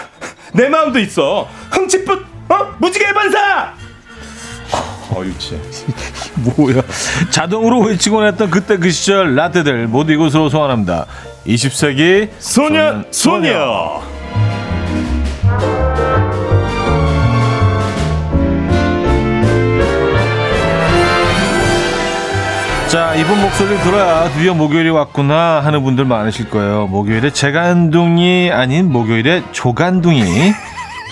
[0.53, 1.47] 내 마음도 있어.
[1.69, 2.73] 흥칫붓 어?
[2.79, 3.73] 무지개 반사!
[5.11, 5.61] 어 유치
[6.57, 6.81] 뭐야.
[7.29, 11.05] 자동으로 외치곤 했던 그때 그 시절 라떼들 모두 이곳으로 소환합니다.
[11.45, 14.12] 20세기 소년 소녀, 소녀.
[22.93, 26.85] 자, 이분 목소리를 들어야 드디어 목요일이 왔구나 하는 분들 많으실 거예요.
[26.85, 30.21] 목요일에 재간둥이 아닌 목요일에 조간둥이.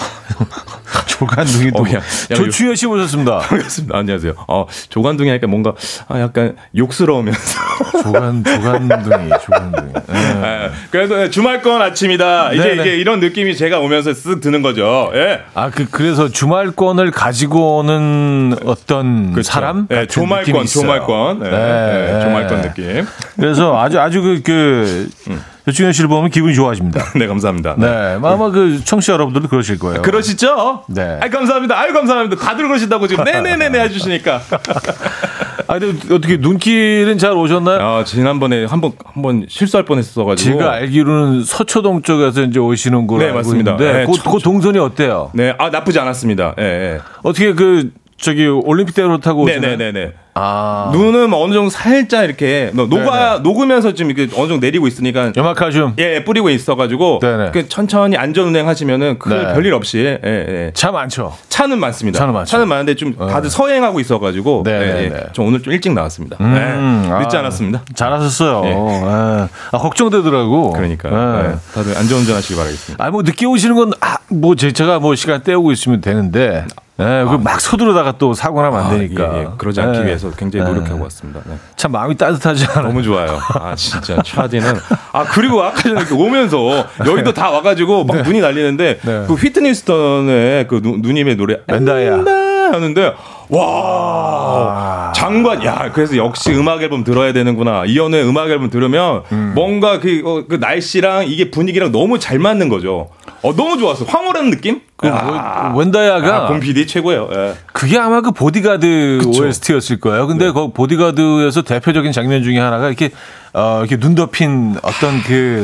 [1.08, 1.84] 조간둥이 또.
[1.84, 3.40] 어, 조추현 씨 모셨습니다.
[3.40, 3.98] 반갑습니다.
[3.98, 4.34] 안녕하세요.
[4.48, 5.74] 어, 조간둥이 하니까 뭔가
[6.08, 7.60] 아, 약간 욕스러우면서.
[8.04, 9.94] 조간, 조간둥이, 조간둥이.
[10.08, 10.34] 네.
[10.42, 10.72] 네.
[10.90, 12.54] 그래도 주말권 아침이다.
[12.54, 12.82] 이제 네네.
[12.82, 15.12] 이게 이런 느낌이 제가 오면서 쓱 드는 거죠.
[15.14, 15.42] 예.
[15.54, 19.52] 아, 그, 그래서 주말권을 가지고 오는 어떤 그렇죠.
[19.52, 19.88] 사람?
[19.88, 21.40] 네, 조말권, 조말권.
[21.40, 23.06] 네, 네, 네, 조말권 느낌.
[23.36, 25.42] 그래서 아주, 아주 그, 그, 음.
[25.66, 27.04] 조충현 씨를 보면 기분이 좋아집니다.
[27.16, 27.76] 네, 감사합니다.
[27.78, 28.20] 네, 네.
[28.24, 30.02] 아마 그 청취자 여러분들도 그러실 거예요.
[30.02, 30.84] 그러시죠?
[30.88, 31.20] 네.
[31.22, 31.80] 아, 감사합니다.
[31.80, 32.36] 아유, 감사합니다.
[32.44, 34.42] 다들 그러신다고 지금 네네네네 해주시니까.
[35.68, 37.80] 아, 근데 어떻게 눈길은 잘 오셨나요?
[37.80, 40.58] 아, 지난번에 한번 한번 실수할 뻔했어가지고.
[40.58, 43.72] 제가 알기로는 서초동 쪽에서 이제 오시는 걸로 네, 맞습니다.
[43.74, 45.30] 있는데 네, 그, 청- 그 동선이 어때요?
[45.34, 46.56] 네, 아 나쁘지 않았습니다.
[46.60, 47.00] 예, 예.
[47.24, 49.78] 어떻게 그 저기 올림픽대로 타고 오시나요?
[49.78, 50.14] 네네네네.
[50.34, 53.40] 아, 눈은 어느 정도 살짝 이렇게 녹아 네네.
[53.44, 57.52] 녹으면서 지금 이렇게 어느 정도 내리고 있으니까 염화칼슘 예 뿌리고 있어가지고 네네.
[57.52, 59.54] 그 천천히 안전 운행하시면은 그 네.
[59.54, 60.72] 별일 없이 예, 예.
[60.74, 61.36] 차 많죠.
[61.50, 62.18] 차는 많습니다.
[62.20, 62.66] 차는 많죠.
[62.66, 65.10] 많은데 좀 다들 서행하고 있어가지고 네, 예, 네, 예.
[65.10, 65.24] 네.
[65.34, 66.38] 저 오늘 좀 일찍 나왔습니다.
[66.40, 67.24] 음, 예.
[67.24, 67.82] 늦지 아, 않았습니다.
[67.94, 68.62] 잘하셨어요.
[68.66, 68.70] 예.
[68.70, 69.04] 예.
[69.04, 70.72] 아, 걱정되더라고.
[70.72, 71.50] 그러니까 예.
[71.52, 71.56] 예.
[71.74, 73.04] 다들 안전 운전하시기 바라겠습니다.
[73.06, 76.66] 아, 뭐 늦게 오시는 건, 아, 뭐, 제- 제가 뭐 시간 때우고 있으면 되는데,
[77.02, 79.34] 예, 그막 서두르다가 또 사고 나면 안 아, 되니까.
[79.36, 79.48] 예, 예.
[79.58, 80.06] 그러지 않기 예.
[80.06, 80.74] 위해서 굉장히 예.
[80.74, 81.42] 노력하고 왔습니다.
[81.46, 81.56] 네.
[81.76, 82.88] 참 마음이 따뜻하지 않아요.
[82.88, 83.40] 너무 좋아요.
[83.54, 84.74] 아 진짜 차디는
[85.12, 89.24] 아 그리고 아까 전에 오면서 여의도 다 와가지고 막 눈이 날리는데 네.
[89.28, 92.51] 그 휘트니 휴스턴의 그 누, 누님의 노래 맨다야.
[92.72, 93.14] 하는데
[93.50, 100.22] 와 장관 야 그래서 역시 음악 앨범 들어야 되는구나 이연우의 음악 앨범 들으면 뭔가 그,
[100.26, 103.10] 어, 그 날씨랑 이게 분위기랑 너무 잘 맞는 거죠.
[103.44, 104.82] 어 너무 좋았어 황홀한 느낌.
[104.96, 107.30] 그 아, 웬다야가 아, 곰 PD 최고예요.
[107.34, 107.54] 예.
[107.74, 109.44] 그게 아마 그 보디가드 그쵸.
[109.46, 110.28] OST였을 거예요.
[110.28, 113.10] 근데 그 보디가드에서 대표적인 장면 중에 하나가 이렇게
[113.54, 115.64] 어 이렇게 눈 덮인 어떤 그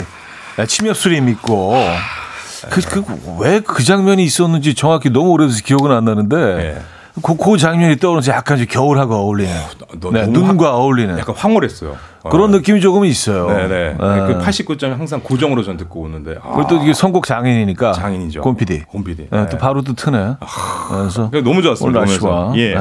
[0.67, 1.75] 침엽 수림 있고
[2.69, 6.77] 그그왜 그 장면이 있었는지 정확히 너무 오래돼서 기억은 안 나는데 네.
[7.23, 9.51] 그, 그 장면이 떠오르면서 약간 좀 겨울하고 어울리는
[9.99, 11.97] 너- 네, 눈과 어울리는 약간 황홀했어요.
[12.23, 12.29] 어.
[12.29, 13.47] 그런 느낌이 조금 있어요.
[13.47, 13.75] 네네.
[13.75, 13.95] 예.
[13.97, 16.35] 그 89점 항상 고정으로 전 듣고 오는데.
[16.41, 18.41] 아, 그리고 또 이게 선곡 장인이니까 장인이죠.
[18.41, 18.85] 곰피디.
[18.85, 19.27] 곰피디.
[19.29, 19.49] 네, 네.
[19.49, 20.35] 또 바로 또 트네.
[20.89, 21.99] 그래서 그러니까 너무 좋았습니다.
[21.99, 22.53] 오늘 날씨와.
[22.57, 22.75] 예.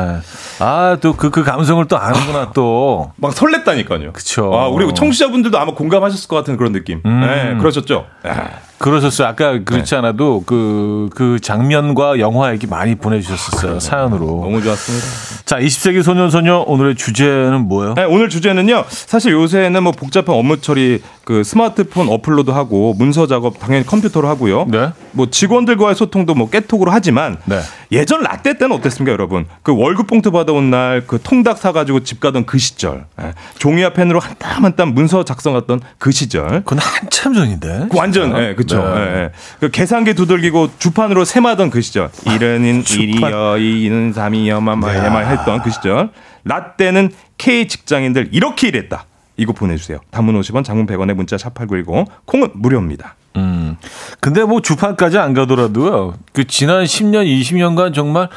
[0.58, 3.12] 아, 또 그, 그 감성을 또 아는구나, 또.
[3.16, 4.12] 막 설렜다니까요.
[4.12, 4.52] 그쵸.
[4.54, 7.00] 아, 우리 청취자분들도 아마 공감하셨을 것 같은 그런 느낌.
[7.04, 7.20] 음.
[7.20, 8.06] 네, 그러셨죠?
[8.24, 9.28] 아, 그러셨어요.
[9.28, 9.96] 아까 그렇지 네.
[9.96, 13.80] 않아도 그, 그 장면과 영화 얘기 많이 보내주셨었어요.
[13.80, 14.26] 사연으로.
[14.26, 15.06] 너무 좋았습니다.
[15.46, 17.94] 자, 20세기 소년소녀 오늘의 주제는 뭐예요?
[17.94, 18.84] 네, 오늘 주제는요.
[18.88, 24.66] 사실 요새는 뭐 복잡한 업무 처리, 그 스마트폰 업로드하고 문서 작업 당연히 컴퓨터로 하고요.
[24.68, 24.90] 네.
[25.12, 27.60] 뭐 직원들과의 소통도 뭐 깨톡으로 하지만 네.
[27.92, 29.46] 예전 라떼 때는 어땠습니까, 여러분?
[29.62, 33.32] 그 월급 봉투 받아온 날 그 통닭 사가지고 집 가던 그 시절, 예.
[33.58, 36.48] 종이와 펜으로 한 땀 한 땀 문서 작성했던 그 시절.
[36.64, 37.86] 그건 한참 전인데.
[37.90, 38.82] 그 완전 예, 그렇죠.
[38.82, 39.00] 네.
[39.00, 39.30] 예, 예.
[39.60, 42.08] 그 계산기 두들기고 주판으로 셈하던 그 시절.
[42.26, 46.10] 이른인 일이여 이는 삼이여 마마해마 했던 그 시절.
[46.44, 49.04] 라떼는 K 직장인들 이렇게 일했다.
[49.36, 49.98] 이거 보내주세요.
[50.10, 53.16] 단문 50원, 장문 100원의 문자 샵 8910 콩은 무료입니다.
[53.36, 53.76] 음.
[54.20, 56.14] 근데 뭐 주판까지 안 가더라도요.
[56.32, 58.28] 그 지난 10년, 20년간 정말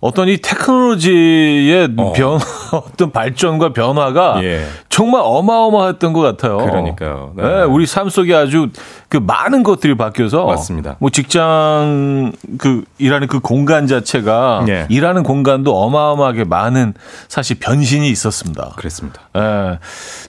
[0.00, 2.12] 어떤 이 테크놀로지의 어.
[2.12, 2.38] 변,
[2.72, 4.66] 어떤 발전과 변화가 예.
[4.88, 6.56] 정말 어마어마했던 것 같아요.
[6.56, 7.32] 그러니까요.
[7.36, 7.42] 네.
[7.42, 8.68] 네, 우리 삶 속에 아주
[9.10, 10.96] 그 많은 것들이 바뀌어서 맞습니다.
[11.00, 14.86] 뭐 직장 그 일하는 그 공간 자체가 예.
[14.88, 16.94] 일하는 공간도 어마어마하게 많은
[17.28, 18.72] 사실 변신이 있었습니다.
[18.76, 19.20] 그랬습니다.
[19.36, 19.78] 예.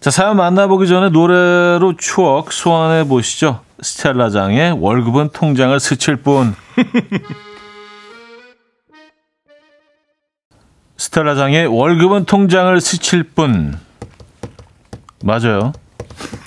[0.01, 3.61] 자, 사연 만나보기 전에 노래로 추억 소환해 보시죠.
[3.81, 6.55] 스텔라장의 월급은 통장을 스칠 뿐.
[11.01, 13.75] 스텔라장의 월급은 통장을 스칠 뿐.
[15.23, 15.73] 맞아요.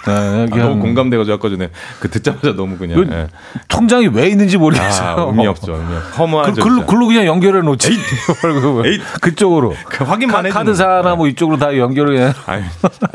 [0.07, 3.27] 네, 여기 아, 너무 한- 공감돼가지고 아까 전에 그 듣자마자 너무 그냥 그 예.
[3.67, 5.09] 통장이 왜 있는지 모르겠어요.
[5.09, 5.73] 아, 의미 없죠.
[5.75, 6.19] 의미 없.
[6.21, 6.63] 허무하죠.
[6.63, 7.91] 그, 글로, 그냥 연결해 놓지.
[8.45, 8.87] 월급을.
[8.87, 9.01] 에잇.
[9.21, 9.75] 그쪽으로.
[9.89, 12.33] 그 확인만 카, 해주는 카드사나 뭐 이쪽으로 다 연결해.
[12.47, 12.63] 아유,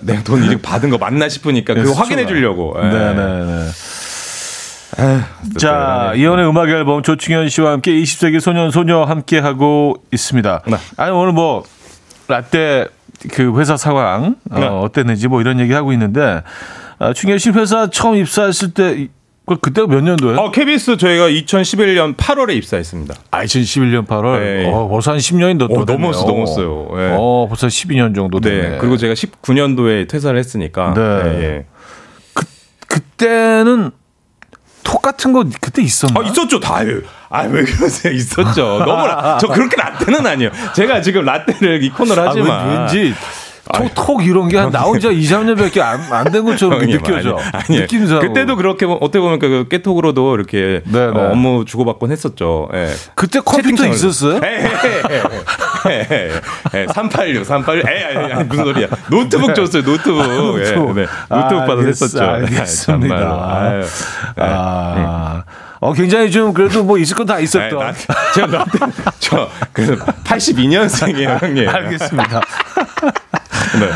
[0.02, 2.02] 내가 돈 이렇게 받은 거 맞나 싶으니까 그거 수초가.
[2.04, 2.75] 확인해 주려고.
[2.80, 2.82] 예.
[2.86, 3.67] 네네
[4.97, 5.19] 네.
[5.58, 10.63] 자, 이현우의 음악 앨범 조충현 씨와 함께 20세기 소년 소녀 함께 하고 있습니다.
[10.67, 10.78] 네.
[10.97, 11.63] 아니 오늘 뭐
[12.28, 12.86] 라떼
[13.32, 14.65] 그 회사 상황 네.
[14.65, 16.41] 어, 어땠는지 뭐 이런 얘기 하고 있는데
[16.97, 19.10] 아, 충현 씨 회사 처음 입사했을 때 이-
[19.45, 20.38] 그- 그때가 몇 년도예요?
[20.38, 23.15] 어, KBS 저희가 2011년 8월에 입사했습니다.
[23.32, 24.39] 아, 2011년 8월.
[24.39, 24.71] 네.
[24.71, 25.97] 어, 벌써 한 10년이 더 어, 됐네요.
[26.12, 26.88] 넘었어, 넘었어요.
[26.97, 27.15] 예.
[27.17, 28.69] 어, 벌써 12년 정도 됐네.
[28.69, 28.78] 네.
[28.80, 30.93] 그리고 제가 19년도에 퇴사를 했으니까.
[30.93, 31.02] 네.
[31.02, 31.65] 예, 예.
[32.88, 33.91] 그때는
[34.84, 36.20] 톡 같은 거 그때 있었나?
[36.20, 36.80] 아, 있었죠, 다.
[37.30, 38.13] 아, 왜 그러세요?
[38.13, 38.80] 있었죠.
[38.86, 40.52] 너무, 라, 저 그렇게 라떼는 아니에요.
[40.76, 42.67] 제가 지금 라떼를 이 코너를 아, 하지만.
[42.67, 43.13] 왠- 왠지
[43.74, 47.38] 톡, 톡 이런 게한 나온 지 2, 3년밖에 안, 안된 것처럼 형님, 느껴져.
[47.54, 47.80] 아니.
[47.82, 48.20] 느낌상.
[48.20, 51.20] 그때도 그렇게 보- 어떻게 보면 그 깨톡으로도 이렇게 네, 네.
[51.20, 52.70] 어, 업무 주고받곤 했었죠.
[52.74, 52.90] 예.
[53.15, 53.86] 그때 컴퓨터.
[53.88, 54.40] 있었어요?
[54.44, 54.70] 에,
[56.94, 57.90] 386, 386.
[57.90, 58.88] 에이, 아니, 아니, 무슨 소리야.
[59.10, 60.26] 노트북 줬어요, 노트북.
[60.26, 60.28] 예,
[60.72, 60.96] 노트북.
[60.96, 61.06] 네.
[61.30, 62.24] 노트북 받아서 알겠- 했었죠.
[62.24, 63.15] 알겠습니다.
[63.15, 63.82] 아, 예.
[64.38, 65.44] 아,
[65.80, 67.80] 어, 굉장히 좀 그래도 뭐 있을 건 다 있었던.
[67.80, 67.94] 나,
[68.34, 68.80] 제가 나한테,
[69.20, 71.70] 저, 그래서 82년생이에요, 형님.
[71.70, 72.42] 알겠습니다.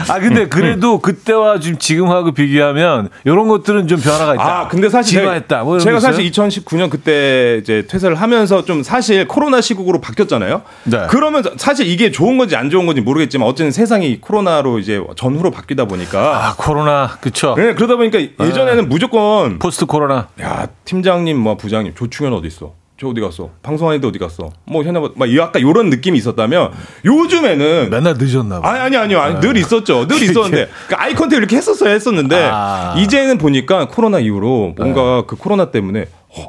[0.09, 4.43] 아 근데 그래도 그때와 지금 지금하고 비교하면 이런 것들은 좀 변화가 있다.
[4.61, 5.63] 아, 근데 사실 진화했다.
[5.63, 5.99] 뭐 제가?
[5.99, 10.61] 사실 2019년 그때 이제 퇴사를 하면서 좀 사실 코로나 시국으로 바뀌었잖아요.
[10.86, 11.07] 네.
[11.09, 15.86] 그러면 사실 이게 좋은 건지 안 좋은 건지 모르겠지만 어쨌든 세상이 코로나로 이제 전후로 바뀌다
[15.86, 17.55] 보니까 아 코로나 그쵸.
[17.57, 20.28] 네, 그러다 보니까 예전에는 무조건 포스트 코로나.
[20.41, 22.74] 야 팀장님 뭐 부장님 조충현 어디 있어?
[23.03, 23.49] 저 어디 갔어?
[23.61, 24.49] 방송하는데 어디 갔어?
[24.65, 26.71] 뭐 현역 막 약간 이런 느낌이 있었다면
[27.05, 28.69] 요즘에는 맨날 늦었나 봐.
[28.69, 32.95] 아니 아니 아니요 아니, 늘 있었죠 늘 있었는데 그 eye contact 이렇게 했었어야 했었는데 아.
[32.97, 36.47] 이제는 보니까 코로나 이후로 뭔가 그 코로나 때문에 어,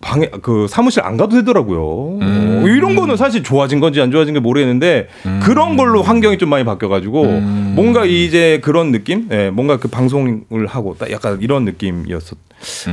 [0.00, 2.18] 방에 그 사무실 안 가도 되더라고요.
[2.22, 2.62] 음.
[2.64, 5.08] 어, 이런 거는 사실 좋아진 건지 안 좋아진 건지 모르겠는데
[5.42, 7.72] 그런 걸로 환경이 좀 많이 바뀌어가지고 음.
[7.74, 12.38] 뭔가 이제 그런 느낌, 예, 뭔가 그 방송을 하고 딱 약간 이런 느낌이었었.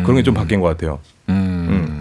[0.03, 0.99] 그런 게 좀 바뀐 것 같아요.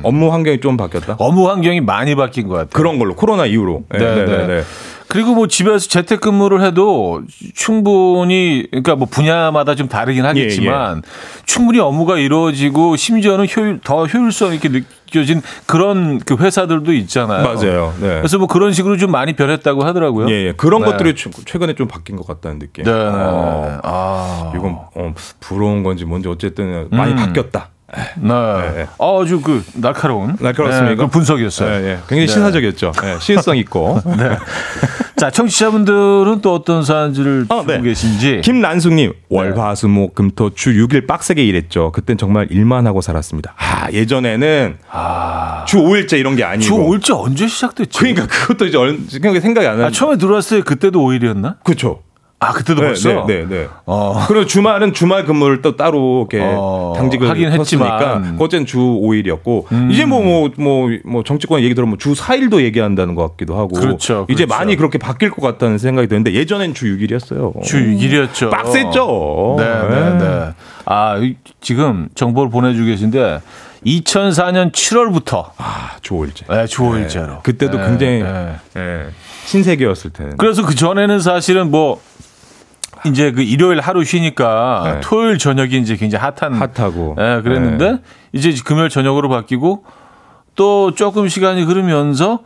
[0.04, 0.06] 음.
[0.06, 1.16] 업무 환경이 좀 바뀌었다.
[1.18, 2.70] 업무 환경이 많이 바뀐 것 같아요.
[2.72, 3.84] 그런 걸로 코로나 이후로.
[3.94, 4.62] 예, 네, 네.
[5.08, 7.22] 그리고 뭐 집에서 재택근무를 해도
[7.54, 11.02] 충분히 그러니까 뭐 분야마다 좀 다르긴 하겠지만
[11.46, 17.44] 충분히 업무가 이루어지고 심지어는 효율 더 효율성 있게 느껴진 그런 그 회사들도 있잖아요.
[17.44, 17.94] 맞아요.
[18.00, 18.08] 네.
[18.16, 20.28] 그래서 뭐 그런 식으로 좀 많이 변했다고 하더라고요.
[20.30, 20.52] 예, 예.
[20.56, 20.90] 그런 네.
[20.90, 22.84] 것들이 최- 최근에 좀 바뀐 것 같다는 느낌.
[22.84, 22.90] 네.
[22.92, 22.98] 네.
[22.98, 24.52] 어, 아.
[24.56, 27.16] 이건 어, 부러운 건지 뭔지 어쨌든 많이 음.
[27.16, 27.68] 바뀌었다.
[28.16, 28.28] 네.
[28.74, 28.86] 네.
[28.98, 30.90] 아주 그 날카로운 날카롭습니까?
[30.90, 31.70] 네, 그 분석이었어요.
[31.70, 31.98] 예, 예.
[32.08, 32.92] 굉장히 시사적이었죠.
[33.04, 34.00] 예, 시의성 있고.
[34.16, 34.36] 네.
[35.16, 37.80] 자, 청취자분들은 또 어떤 사연들을 어, 네.
[37.80, 38.40] 계신지.
[38.44, 39.16] 김난숙님 네.
[39.28, 41.92] 월화수목금토 주 6일 빡세게 일했죠.
[41.92, 43.54] 그땐 정말 일만 하고 살았습니다.
[43.56, 44.76] 아 예전에는
[45.66, 46.64] 주 5일째 이런 게 아니고.
[46.64, 46.74] 주
[47.12, 47.98] 5일째 언제 시작됐지?
[47.98, 49.84] 그러니까 그것도 이제 얼- 생각이 안 나는.
[49.86, 51.56] 아, 처음에 들어왔을 때 그때도 5일이었나?
[51.64, 52.00] 그렇죠.
[52.44, 53.08] 아, 그때도 네, 벌써?
[53.08, 53.68] 네, 네, 네.
[53.86, 54.24] 어.
[54.28, 57.92] 그리고 주말은 주말 근무를 또 따로 이렇게 어, 당직을 하긴 했지만.
[58.22, 63.14] 했으니까 그때는 주 5일이었고 이제 뭐 뭐 뭐 뭐 정치권 얘기 들으면 주 4일도 얘기한다는
[63.14, 64.58] 것 같기도 하고 그렇죠, 이제 그렇죠.
[64.58, 67.62] 많이 그렇게 바뀔 것 같다는 생각이 드는데 예전엔 주 6일이었어요.
[67.62, 68.50] 주 6일이었죠.
[68.50, 69.56] 빡셌죠.
[69.58, 70.48] 네, 네, 네.
[70.86, 73.40] 아, 이- 지금 정보를 보내주고 계신데
[73.86, 76.44] 2004년 7월부터 아, 주 5일째.
[76.48, 77.42] 네, 주 5일째로.
[77.42, 78.54] 그때도 네, 굉장히 네.
[78.76, 79.06] 예,
[79.44, 80.34] 신세계였을 텐데.
[80.38, 82.00] 그래서 그 전에는 사실은 뭐
[83.06, 85.00] 이제 그 일요일 하루 쉬니까 네.
[85.02, 87.16] 토요일 저녁이 이제 굉장히 핫한 핫하고.
[87.18, 87.98] 예, 그랬는데 네.
[88.32, 89.84] 이제 금요일 저녁으로 바뀌고
[90.54, 92.40] 또 조금 시간이 흐르면서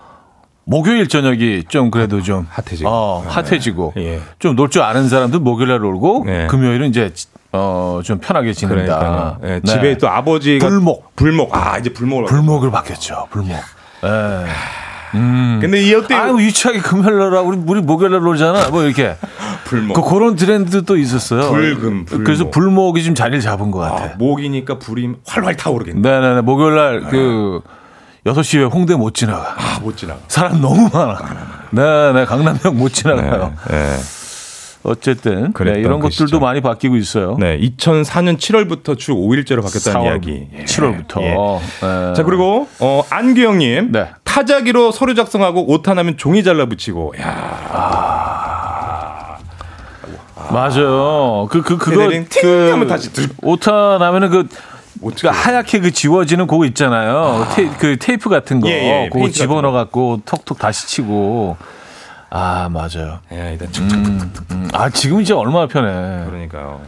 [0.64, 2.90] 목요일 저녁이 좀 그래도 좀 핫해지고.
[2.90, 4.20] 어, 핫해지고 예.
[4.38, 6.46] 좀놀 줄 아는 사람들 목요일 날 놀고 네.
[6.48, 7.10] 금요일은 이제
[7.52, 9.38] 어, 좀 편하게 지낸다.
[9.42, 9.60] 예, 네.
[9.64, 11.16] 집에 또 아버지가 불목.
[11.16, 11.56] 불목.
[11.56, 13.28] 아, 이제 불목을 불목을 바뀌었죠.
[13.30, 13.56] 불목.
[14.04, 14.87] 예.
[15.12, 16.14] 근데 이 어때?
[16.14, 18.68] 아유 유치하게 금요일 날 우리 우리 목요일 날 놀잖아.
[18.70, 19.16] 뭐 이렇게
[19.64, 19.94] 불목.
[19.94, 21.50] 그 그런 트렌드도 또 있었어요.
[21.50, 22.24] 불금, 불목.
[22.24, 24.04] 그래서 불목이 좀 자리를 잡은 것 같아.
[24.04, 26.00] 아, 목이니까 불이 활활 타오르겠네.
[26.00, 26.40] 네네네.
[26.42, 27.60] 목요일 날그
[28.26, 29.54] 6시에 홍대 못 지나가.
[29.58, 30.20] 아, 못 지나가.
[30.28, 31.18] 사람 너무 많아.
[31.70, 32.24] 네 네.
[32.24, 33.54] 강남역 못 지나가요.
[33.70, 33.96] 네.
[34.84, 36.40] 어쨌든 네, 이런 그 것들도 시절.
[36.40, 37.36] 많이 바뀌고 있어요.
[37.38, 40.48] 네, 2004년 7월부터 주 5일제로 바뀌었다는 4월, 이야기.
[40.64, 41.20] 7월부터.
[41.22, 41.34] 예.
[41.34, 42.12] 네.
[42.14, 44.06] 자 그리고 어, 안규영님 네.
[44.42, 49.38] 타자기로 서류 작성하고 오타 나면 종이 잘라 붙이고 야
[50.50, 51.46] 맞아요.
[51.50, 54.48] 그 그 그, 거 헤드링 팅 하면 다시 들- 오타 나면은 그
[55.02, 57.46] 어떻게 그 하얗게 그 지워지는 그거 있잖아요.
[57.54, 58.68] 테이, 그 테이프 같은 거.
[58.68, 61.56] 예, 예, 그거 집어넣어 갖고 톡톡 다시 치고.
[62.30, 63.18] 아 맞아요.
[63.32, 66.24] 야 일단 툭툭툭 음, 아 지금 이제 얼마나 편해.
[66.26, 66.80] 그러니까요.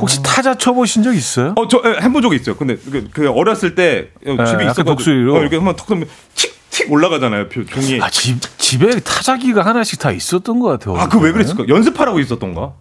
[0.00, 1.54] 혹시 타자 쳐보신 적 있어요?
[1.56, 2.56] 어 저 해본 적 있어요.
[2.56, 5.34] 근데 그, 그 어렸을 때 어, 집에 있어 독수리로.
[5.36, 7.48] 어, 이렇게 한번 턱 하면 틱 틱 올라가잖아요.
[7.50, 8.00] 표- 종이에.
[8.00, 10.96] 아, 집, 집에 타자기가 하나씩 다 있었던 것 같아요.
[10.96, 11.64] 아, 그 왜 그랬을까?
[11.68, 12.72] 연습하라고 있었던가?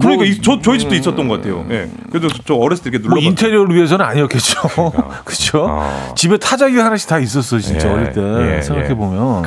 [0.00, 1.66] 그러니까 이- 저 저희 집도 있었던 것 같아요.
[1.70, 1.90] 예.
[2.10, 4.60] 그래도 저 어렸을 때 이렇게 뭐 눌러 인테리어를 위해서는 아니었겠죠.
[5.24, 5.66] 그렇죠?
[5.68, 6.14] 아.
[6.14, 8.20] 집에 타자기가 하나씩 다 있었어, 진짜 예, 어릴 때.
[8.56, 8.94] 예, 생각해 예.
[8.94, 9.44] 보면.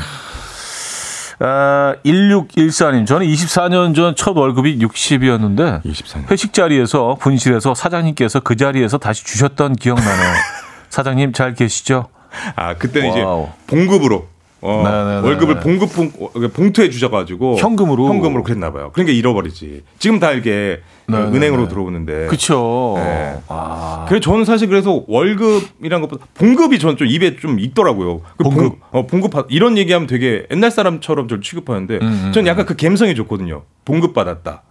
[1.44, 6.30] 아, 1614님, 저는 24년 전 첫 월급이 60이었는데 24년.
[6.30, 10.34] 회식 자리에서 분실해서 사장님께서 그 자리에서 다시 주셨던 기억나네요.
[10.90, 12.08] 사장님 잘 계시죠?
[12.56, 13.44] 아 그때는 wow.
[13.44, 14.28] 이제 봉급으로
[14.64, 15.22] 어, 네네네.
[15.28, 18.06] 월급을 봉급 봉, 어, 봉투에 주셔가지고 현금으로.
[18.08, 18.92] 현금으로 그랬나 봐요.
[18.94, 19.82] 그러니까 잃어버리지.
[19.98, 21.36] 지금 다 이게 네네네.
[21.36, 22.28] 은행으로 들어오는데.
[22.28, 22.94] 그쵸.
[22.98, 23.38] 네.
[23.48, 28.22] 아, 그래서 저는 사실 그래서 월급이란 것보다 봉급이 저는 좀 입에 좀 있더라고요.
[28.38, 28.80] 그 봉- 봉급.
[28.92, 33.16] 어, 봉급 받- 이런 얘기하면 되게 옛날 사람처럼 저를 취급하는데 음, 저는 약간 그 감성이
[33.16, 33.64] 좋거든요.
[33.84, 34.62] 봉급 받았다.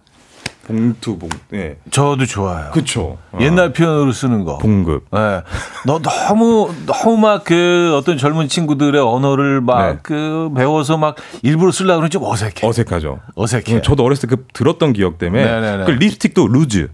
[0.71, 1.29] 봉투 봉.
[1.53, 1.77] 예.
[1.91, 2.71] 저도 좋아요.
[2.71, 3.17] 그쵸.
[3.31, 3.37] 어.
[3.41, 4.57] 옛날 표현으로 쓰는 거.
[4.57, 5.05] 봉급.
[5.15, 5.41] 예.
[5.85, 9.97] 너 너무 너무 막 그 어떤 젊은 친구들의 언어를 막 네.
[10.03, 12.65] 그 배워서 막 일부러 쓰려고 그러면 좀 어색해.
[12.67, 13.19] 어색하죠.
[13.35, 13.75] 어색해.
[13.75, 15.85] 예, 저도 어렸을 때 그 들었던 기억 때문에 네네네.
[15.85, 16.87] 그 립스틱도 루즈.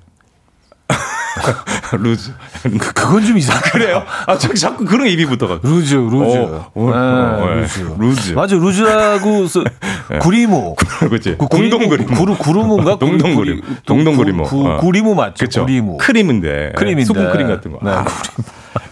[1.99, 2.31] 루즈.
[2.63, 3.59] 그, 그건 좀 이상.
[3.71, 4.03] 그래요?
[4.25, 5.59] 아, 저 자꾸 그런 입에 붙어가.
[5.63, 6.37] 루즈, 루즈.
[6.37, 7.61] 어, 어, 예, 어, 예.
[7.61, 7.95] 루즈.
[7.97, 8.31] 루즈.
[8.33, 9.63] 맞아, 루즈라고 써-
[10.13, 10.17] 예.
[10.19, 10.75] 구리무.
[11.09, 11.35] 그치.
[11.37, 12.13] 그 동동 구리무.
[12.15, 12.97] 구루 구루무인가?
[12.99, 13.35] 동동.
[13.35, 14.15] 구리- 동동.
[14.43, 14.77] 구- 어.
[14.77, 15.45] 구리무 맞죠?
[15.45, 15.61] 그쵸.
[15.65, 15.97] 구리무.
[15.97, 16.73] 크림인데.
[16.75, 17.05] 크림인데.
[17.05, 17.79] 수분 크림 같은 거.
[17.81, 17.91] 네,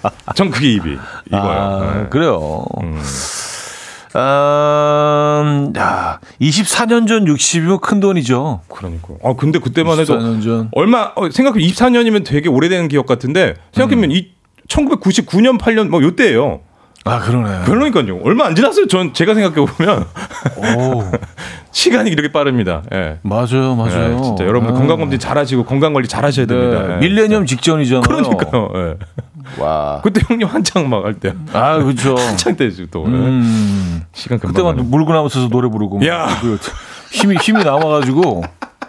[0.04, 0.98] 아, 전 그게 입에
[1.28, 1.46] 이거예요.
[1.48, 2.08] 아, 예.
[2.10, 2.64] 그래요.
[2.82, 3.00] 음.
[4.16, 8.62] 음, 야, 24년 전 60이면 큰 돈이죠.
[8.68, 9.10] 그러니까.
[9.24, 10.70] 아 근데 그때만 해도 24년 전.
[10.74, 14.30] 얼마 어, 생각해 24년이면 되게 오래되는 기억 같은데 생각해보면 이
[14.68, 16.62] 1999년 8년 뭐 요때예요.
[17.08, 17.66] 아, 그러네.
[17.66, 18.20] 그러니까요.
[18.24, 18.88] 얼마 안 지났어요.
[18.88, 20.06] 전 제가 생각해 보면
[20.58, 21.04] 오,
[21.72, 22.82] 시간이 이렇게 빠릅니다.
[22.94, 23.20] 예.
[23.22, 24.18] 맞아요, 맞아요.
[24.18, 24.80] 예, 진짜 여러분들 아.
[24.80, 26.82] 건강 검진 잘하시고 건강 관리 잘하셔야 됩니다.
[26.88, 26.98] 네, 예.
[26.98, 28.02] 밀레니엄 직전이잖아요.
[28.02, 28.70] 그러니까요.
[28.76, 28.96] 예.
[29.60, 30.02] 와.
[30.04, 31.34] 그때 형님 한창 막 할 때.
[31.54, 32.16] 아, 그렇죠.
[32.20, 33.04] 한창 때죠 또.
[33.06, 33.10] 예.
[33.10, 34.04] 음.
[34.14, 34.54] 시간 금방.
[34.54, 34.88] 그때만 가네.
[34.90, 36.28] 물고 나면서 노래 부르고 막 야.
[36.42, 36.58] 그
[37.12, 38.44] 힘이 힘이 남아가지고.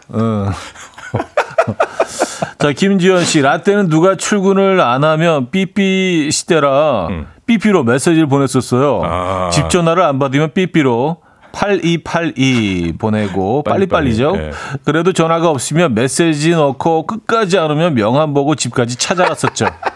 [0.08, 0.46] 어.
[2.58, 7.26] 자 김지현 씨 라떼는 누가 출근을 안 하면 삐삐 시대라 음.
[7.46, 9.02] 삐삐로 메시지를 보냈었어요.
[9.04, 9.50] 아.
[9.52, 11.18] 집 전화를 안 받으면 삐삐로
[11.52, 14.34] 8282 보내고 빨리빨리, 빨리 빨리죠.
[14.36, 14.50] 예.
[14.84, 19.66] 그래도 전화가 없으면 메시지 넣고 끝까지 안 오면 명함 보고 집까지 찾아갔었죠.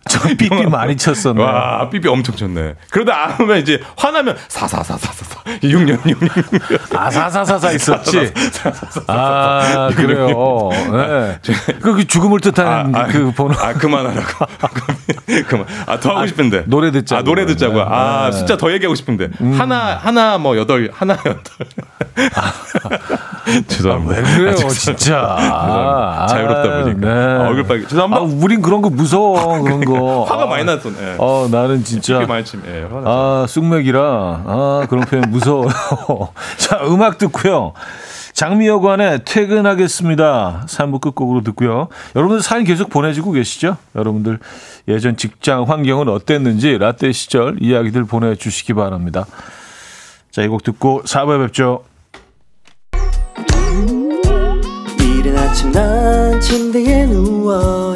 [0.09, 1.41] 저 삐삐 많이 쳤었네.
[1.41, 2.73] 와, 삐삐 엄청 쳤네.
[2.89, 5.41] 그러다 안 오면 이제 화나면 사사사사사사.
[5.61, 6.97] 6년 6년.
[6.97, 8.33] 아 사사사사 있었지.
[9.07, 10.69] 아 그래요.
[10.91, 11.39] 네.
[11.81, 13.53] 그, 그 죽음을 뜻하는 그 번호.
[13.59, 14.45] 아 그만하라고.
[15.47, 15.65] 그만.
[15.85, 16.63] 아 더 하고 싶은데.
[16.65, 17.19] 노래 듣자고.
[17.19, 17.75] 아 노래 듣자고.
[17.75, 17.85] 네.
[17.87, 18.37] 아 네.
[18.37, 19.29] 숫자 더 얘기하고 싶은데.
[19.57, 21.41] 하나 하나 뭐 여덟 하나 여덟.
[23.67, 24.15] 죄송합니다.
[24.15, 24.69] 왜 그래요, 아.
[24.69, 26.25] 진짜.
[26.29, 27.07] 자유롭다 보니까.
[27.09, 27.87] 아, 얼굴 빨개.
[27.87, 28.21] 죄송합니다.
[28.21, 29.90] 아, 우린 그런 거 무서워, 그런 거.
[29.95, 30.89] 화가 아, 많이 났어.
[30.89, 31.15] 예.
[31.17, 32.19] 어, 나는 진짜.
[32.27, 32.61] 많이 침.
[32.65, 32.87] 예.
[33.05, 33.99] 아, 쑥맥이라.
[34.01, 35.69] 아, 그런 표현 무서워요.
[36.57, 37.73] 자, 음악 듣고요.
[38.33, 40.65] 장미여관의 퇴근하겠습니다.
[40.67, 41.89] 3부 끝곡으로 듣고요.
[42.15, 43.75] 여러분들 사연 계속 보내주고 계시죠?
[43.95, 44.39] 여러분들
[44.87, 49.25] 예전 직장 환경은 어땠는지 라떼 시절 이야기들 보내주시기 바랍니다.
[50.31, 51.83] 자, 이 곡 듣고 4부에 뵙죠.
[54.99, 57.95] 이른 아침 난 침대에 누워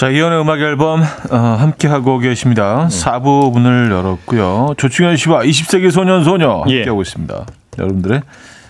[0.00, 2.88] 자, 이연의 음악 앨범 어, 함께 하고 계십니다.
[2.88, 4.72] 4부 문을 열었고요.
[4.78, 6.84] 조충현 씨와 20세기 소년 소녀 함께 예.
[6.84, 7.44] 하고 있습니다.
[7.78, 8.22] 여러분들의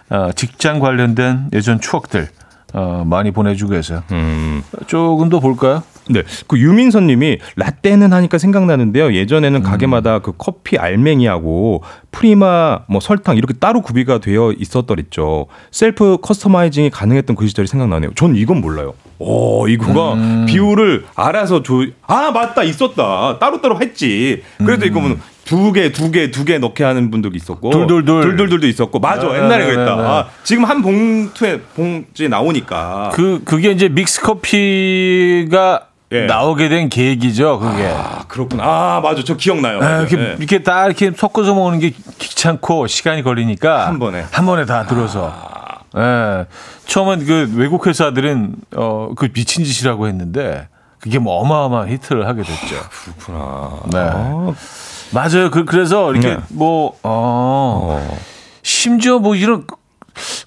[0.08, 2.26] 어, 직장 관련된 예전 추억들
[2.72, 4.02] 어, 많이 보내주고 계세요.
[4.12, 4.62] 음.
[4.86, 5.82] 조금 더 볼까요?
[6.08, 6.22] 네.
[6.46, 9.14] 그 유민선 님이 라떼는 하니까 생각나는데요.
[9.14, 15.46] 예전에는 가게마다 그 커피 알맹이하고 프리마 뭐 설탕 이렇게 따로 구비가 되어 있었더랬죠.
[15.70, 18.10] self customizing이 가능했던 그 시절이 생각나네요.
[18.14, 18.94] 전 이건 몰라요.
[19.18, 23.38] 오, 이거가 비율을 알아서 조, 아, 맞다, 있었다.
[23.38, 24.42] 따로따로 했지.
[24.58, 25.16] 그래도 이거 뭐
[25.50, 27.70] 두 개, 두 개, 두 개 넣게 하는 분들도 있었고.
[27.70, 28.22] 둘둘둘.
[28.22, 29.00] 둘둘둘도 있었고.
[29.00, 29.26] 맞아.
[29.26, 29.96] 네, 옛날에 네, 그랬다.
[29.96, 30.08] 네, 네.
[30.08, 33.10] 아, 지금 한 봉투에, 봉지에 나오니까.
[33.14, 36.26] 그 그게 이제 믹스 커피가 예.
[36.26, 37.58] 나오게 된 계기죠.
[37.58, 37.84] 그게.
[37.86, 38.62] 아, 그렇구나.
[38.64, 39.22] 아, 맞아.
[39.24, 39.80] 저 기억나요.
[39.82, 39.98] 아.
[40.00, 40.36] 이렇게, 예.
[40.38, 44.24] 이렇게 딱 이렇게 섞어서 먹는 게 귀찮고 시간이 걸리니까 한 번에.
[44.30, 45.32] 한 번에 다 들어서.
[45.96, 46.46] 예.
[46.86, 50.68] 처음엔 그 외국 회사들은 어 그 미친 짓이라고 했는데
[51.00, 52.76] 그게 뭐 어마어마한 히트를 하게 됐죠.
[53.04, 53.70] 그렇구나.
[53.92, 54.52] 네.
[55.12, 55.50] 아, 맞아요.
[55.50, 56.38] 그 그래서 이렇게 네.
[56.48, 58.18] 뭐 어, 어.
[58.62, 59.66] 심지어 뭐 이런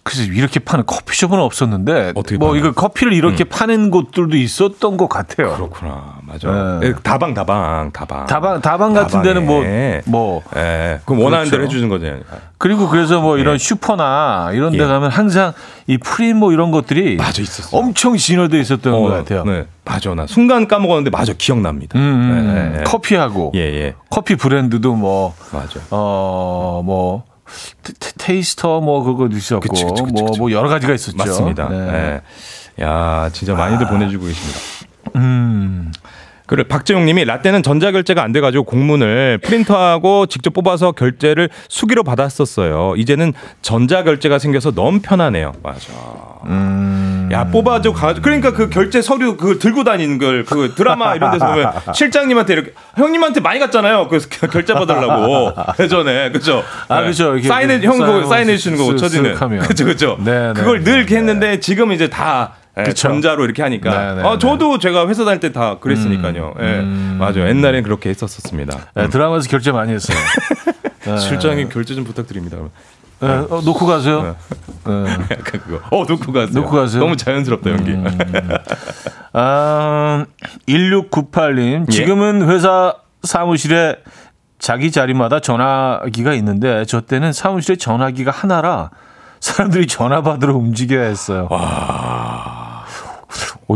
[0.04, 2.60] 그래서 이렇게 파는 커피숍은 없었는데 어떻게 뭐 파나요?
[2.60, 5.56] 이거 커피를 이렇게 파는 곳들도 있었던 것 같아요.
[5.56, 6.18] 그렇구나.
[6.24, 6.80] 맞아.
[6.82, 6.88] 네.
[6.88, 8.26] 예, 다방, 다방, 다방.
[8.26, 10.02] 다방 다방 같은 데는 뭐 다방에.
[10.06, 11.00] 뭐 예.
[11.06, 11.52] 그럼 원하는 그렇죠.
[11.52, 12.22] 대로 해주는 거잖아요.
[12.58, 13.58] 그리고 그래서 뭐 이런 예.
[13.58, 14.86] 슈퍼나 이런 데 예.
[14.86, 15.54] 가면 항상
[15.88, 17.78] 이 프리 뭐 이런 것들이 맞아, 있었어.
[17.78, 19.46] 엄청 진열돼 있었던 것 같아요.
[19.46, 19.68] 네.
[19.86, 20.14] 맞아.
[20.16, 21.34] 나 순간 까먹었는데 맞아.
[21.38, 21.98] 기억납니다.
[21.98, 22.84] 음, 음, 예.
[22.84, 23.94] 커피하고 예, 예.
[24.10, 25.80] 커피 브랜드도 뭐 맞아.
[25.92, 27.24] 어, 뭐,
[27.84, 29.68] 테- 테- 테이스터 뭐 그거도 있었고,
[30.12, 30.40] 뭐, 그치.
[30.40, 31.18] 뭐 여러 가지가 있었죠.
[31.18, 31.70] 맞습니다.
[31.70, 32.22] 네.
[32.80, 32.84] 예.
[32.84, 34.60] 야, 진짜 많이들 보내주고 계십니다.
[35.16, 35.92] 음,
[36.46, 42.96] 그래 박재용 님이 라떼는 전자결제가 안 돼가지고 공문을 프린터하고 직접 뽑아서 결제를 수기로 받았었어요.
[42.98, 45.54] 이제는 전자결제가 생겨서 너무 편하네요.
[45.64, 45.80] 맞아.
[46.46, 47.13] 음.
[47.34, 51.46] 야 뽑아줘 가 그러니까 그 결제 서류 그 들고 다니는 걸 그 드라마 이런 데서
[51.48, 54.08] 보면 실장님한테 이렇게 형님한테 많이 갔잖아요.
[54.08, 54.20] 그
[54.52, 56.64] 결제 받으려고 예전에 그죠?
[56.88, 57.34] 아, 그죠.
[57.34, 59.60] 이렇게 사인해 그형 그거 사인하고 사인해 주시는 거고 쓱, 처지는 쓱 하면.
[59.68, 60.18] 그죠 그죠.
[60.24, 61.20] 네, 네, 그걸 늘 이렇게 네.
[61.20, 63.08] 했는데 지금 이제 다 예, 그쵸.
[63.10, 63.90] 전자로 이렇게 하니까.
[63.90, 64.40] 네, 네, 아, 네.
[64.40, 66.54] 저도 제가 회사 다닐 때 다 그랬으니까요.
[66.60, 66.64] 예.
[66.64, 67.18] 음.
[67.20, 67.48] 맞아요.
[67.48, 68.78] 옛날엔 그렇게 했었었습니다.
[68.96, 70.18] 네, 드라마에서 결제 많이 했어요.
[71.06, 71.18] 네.
[71.18, 72.58] 실장님 결제 좀 부탁드립니다.
[73.24, 74.36] 예, 어, 놓고 가세요.
[74.88, 74.92] 예.
[75.32, 75.80] 약간 그거.
[75.92, 76.60] 어 놓고 가세요.
[76.62, 77.02] 놓고 가세요?
[77.02, 77.94] 너무 자연스럽다 연기.
[79.34, 80.26] 아,
[80.68, 81.86] 1698님.
[81.88, 81.92] 예.
[81.92, 83.98] 지금은 회사 사무실에
[84.60, 88.92] 자기 자리마다 전화기가 있는데 저 때는 사무실에 전화기가 하나라
[89.40, 91.48] 사람들이 전화 받으러 움직여야 했어요.
[91.52, 92.84] 어,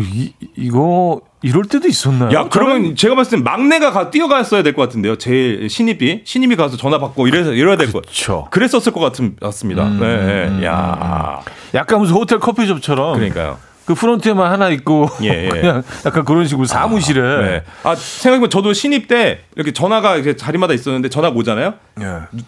[0.02, 2.32] 이, 이거 이럴 때도 있었나요?
[2.34, 5.18] 야 그러면 제가 봤을 땐 막내가 가 뛰어갔어야 될 것 같은데요.
[5.18, 8.06] 제일 신입이 신입이 가서 전화 받고 이래서 이래야 될 것.
[8.06, 8.48] 그쵸.
[8.52, 9.88] 그랬었을 것 같은 같습니다.
[9.90, 10.66] 네, 네.
[10.66, 11.42] 야
[11.74, 13.58] 약간 무슨 호텔 커피숍처럼 그러니까요.
[13.88, 15.48] 그 프론트에만 하나 있고 예, 예.
[15.50, 17.64] 그냥 약간 그런 식으로 사무실에 네.
[17.84, 21.74] 아 생각해보면 저도 신입 때 이렇게 전화가 이렇게 자리마다 있었는데 전화 가 오잖아요.
[22.02, 22.06] 예.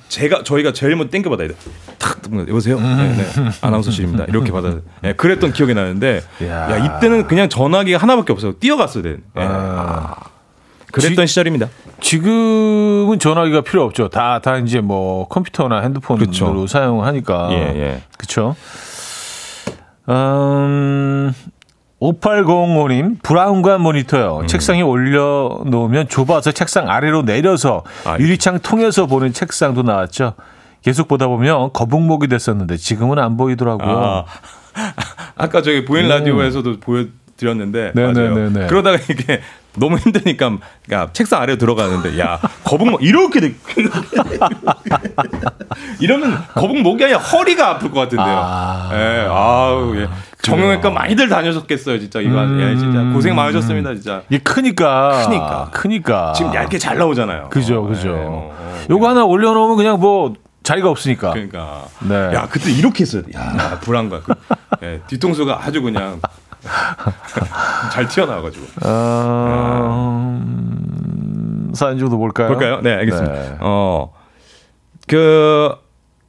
[0.09, 1.55] 제가 저희가 제일 먼저 땡겨 받아야 돼.
[1.97, 2.77] 탁 여보세요.
[2.79, 3.25] 네, 네.
[3.61, 4.25] 아나운서실입니다.
[4.25, 4.75] 이렇게 받아.
[5.01, 6.71] 네, 그랬던 기억이 나는데 야.
[6.71, 8.53] 야 이때는 그냥 전화기가 하나밖에 없어요.
[8.59, 9.09] 뛰어갔어야 돼.
[9.33, 9.41] 네.
[9.47, 10.15] 아.
[10.91, 11.69] 그랬던 지- 시절입니다.
[12.01, 14.09] 지금은 전화기가 필요 없죠.
[14.09, 16.67] 다, 다 이제 뭐 컴퓨터나 핸드폰으로 그쵸.
[16.67, 17.49] 사용하니까.
[17.51, 18.01] 예, 예.
[18.17, 18.55] 그쵸.
[20.09, 21.33] 음,
[22.01, 24.45] 5805님, 브라운관 모니터요.
[24.47, 28.19] 책상에 올려놓으면 좁아서 책상 아래로 내려서 아이.
[28.21, 30.33] 유리창 통해서 보는 책상도 나왔죠.
[30.81, 33.97] 계속 보다 보면 거북목이 됐었는데 지금은 안 보이더라고요.
[33.97, 34.25] 아,
[35.35, 38.33] 아까 저기 보인 라디오에서도 보여드렸는데 네, 맞아요.
[38.35, 38.67] 네, 네, 네.
[38.67, 39.41] 그러다가 이게
[39.75, 40.57] 너무 힘드니까
[40.91, 43.53] 야 책상 아래로 들어가는데 야 거북목 이렇게 돼.
[45.99, 48.27] 이러면 거북목이 아니라 허리가 아플 것 같은데요.
[48.27, 48.89] 아.
[48.93, 50.07] 예, 아우 예.
[50.41, 52.59] 정형외과 많이들 다녀셨겠어요, 진짜 이거 음.
[52.61, 54.21] 예, 진짜 고생 많으셨습니다, 진짜.
[54.29, 55.25] 이게 크니까.
[55.25, 55.69] 크니까.
[55.71, 56.33] 크니까.
[56.33, 57.49] 지금 얇게 잘 나오잖아요.
[57.49, 58.09] 그죠, 어, 그죠.
[58.09, 58.79] 예, 어, 어.
[58.89, 61.31] 요거 하나 올려놓으면 그냥 뭐 자리가 없으니까.
[61.31, 61.83] 그러니까.
[61.99, 62.15] 네.
[62.33, 63.33] 야 그때 이렇게 했어야 돼.
[63.37, 64.21] 야 불안감.
[64.23, 64.33] 그,
[64.83, 66.21] 예, 뒤통수가 아주 그냥
[67.91, 68.65] 잘 튀어나와가지고.
[68.85, 72.47] 어, 음, 사연 정도 볼까요?
[72.49, 72.81] 볼까요?
[72.81, 73.33] 네, 알겠습니다.
[73.33, 73.57] 네.
[73.61, 74.13] 어,
[75.07, 75.73] 그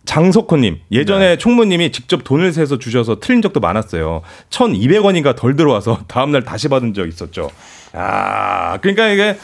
[0.05, 4.22] 장석호님 예전에 총무님이 직접 돈을 세서 주셔서 틀린 적도 많았어요.
[4.51, 7.51] 1,200원인가 덜 들어와서 다음 날 다시 받은 적 있었죠.
[7.93, 9.37] 아, 그러니까 이게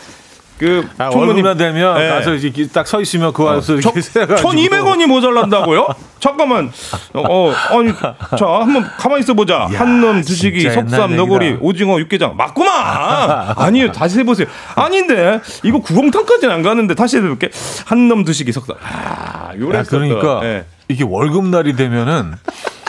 [0.59, 2.09] 그 아, 월급날 되면 네.
[2.09, 5.89] 가서 이렇게 딱 서 있으면 그 안에서 저, 이렇게 세가지고 1200원이 모자란다고요?
[6.21, 6.71] 잠깐만.
[7.13, 7.93] 어, 어, 아니,
[8.39, 9.67] 자, 한번 가만히 있어 보자.
[9.73, 11.59] 한놈 드시기, 석삼, 너구리.
[11.61, 12.37] 오징어, 육개장.
[12.37, 13.55] 맞구만!
[13.57, 14.47] 아니요, 다시 해보세요.
[14.75, 17.51] 아닌데, 이거 구공탕까지는 안 가는데, 다시 해볼게.
[17.85, 18.77] 한놈 드시기, 석삼.
[18.83, 20.65] 아, 요래 야, 그러니까 예.
[20.89, 22.35] 이게 월급 날이 되면은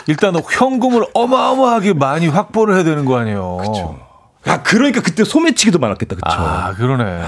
[0.06, 4.07] 일단 현금을 어마어마하게 많이 확보를 해야 되는 거 아니에요.
[4.48, 6.26] 야, 그러니까 그때 소매치기도 많았겠다, 그쵸?
[6.28, 7.20] 아, 그러네.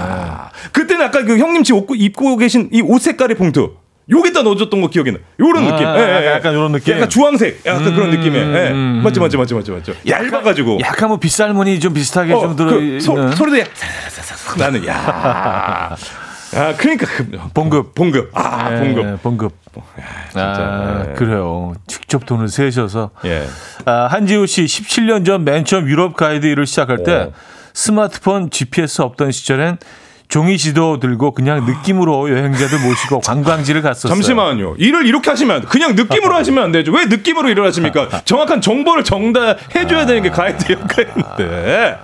[0.71, 3.75] 그때는 아까 그 형님 지금 옷, 입고 계신 이 옷 색깔의 봉투.
[4.09, 5.19] 여기다 넣어줬던 거 기억이 나.
[5.39, 5.85] 요런 아, 느낌.
[5.87, 6.95] 약간- 약간 요런 느낌?
[6.95, 7.61] 약간 주황색.
[7.65, 8.41] 약간 그런 음, 느낌의.
[8.41, 8.71] 예.
[8.71, 9.93] 음, 맞지, 맞지, 맞지, 맞지, 맞지.
[10.07, 10.79] 얇아가지고.
[10.81, 15.95] 약간 뭐 빗살무늬 좀 비슷하게 좀 들어 그 소, 소리도 약 사사사사 나는 야.
[16.55, 17.95] 야, 그러니까 그 봉급.
[17.95, 18.31] 봉급.
[18.33, 19.21] 아, 예, 봉급.
[19.23, 19.53] 봉급.
[20.35, 21.13] 아, 예.
[21.13, 21.73] 그래요.
[21.87, 23.11] 직접 돈을 세셔서.
[23.25, 23.45] 예.
[23.85, 27.33] 아, 한지우 씨 17년 전 맨 처음 유럽 가이드 일을 시작할 때 오.
[27.73, 29.77] 스마트폰 GPS 없던 시절엔
[30.27, 34.13] 종이 지도 들고 그냥 느낌으로 여행자들 모시고 관광지를 갔었어요.
[34.13, 34.75] 잠시만요.
[34.77, 35.63] 일을 이렇게 하시면.
[35.63, 36.91] 그냥 느낌으로 하시면 안 되죠.
[36.93, 38.07] 왜 느낌으로 일을 하십니까?
[38.23, 41.97] 정확한 정보를 정답해 줘야 되는 게 가이드 역할인데.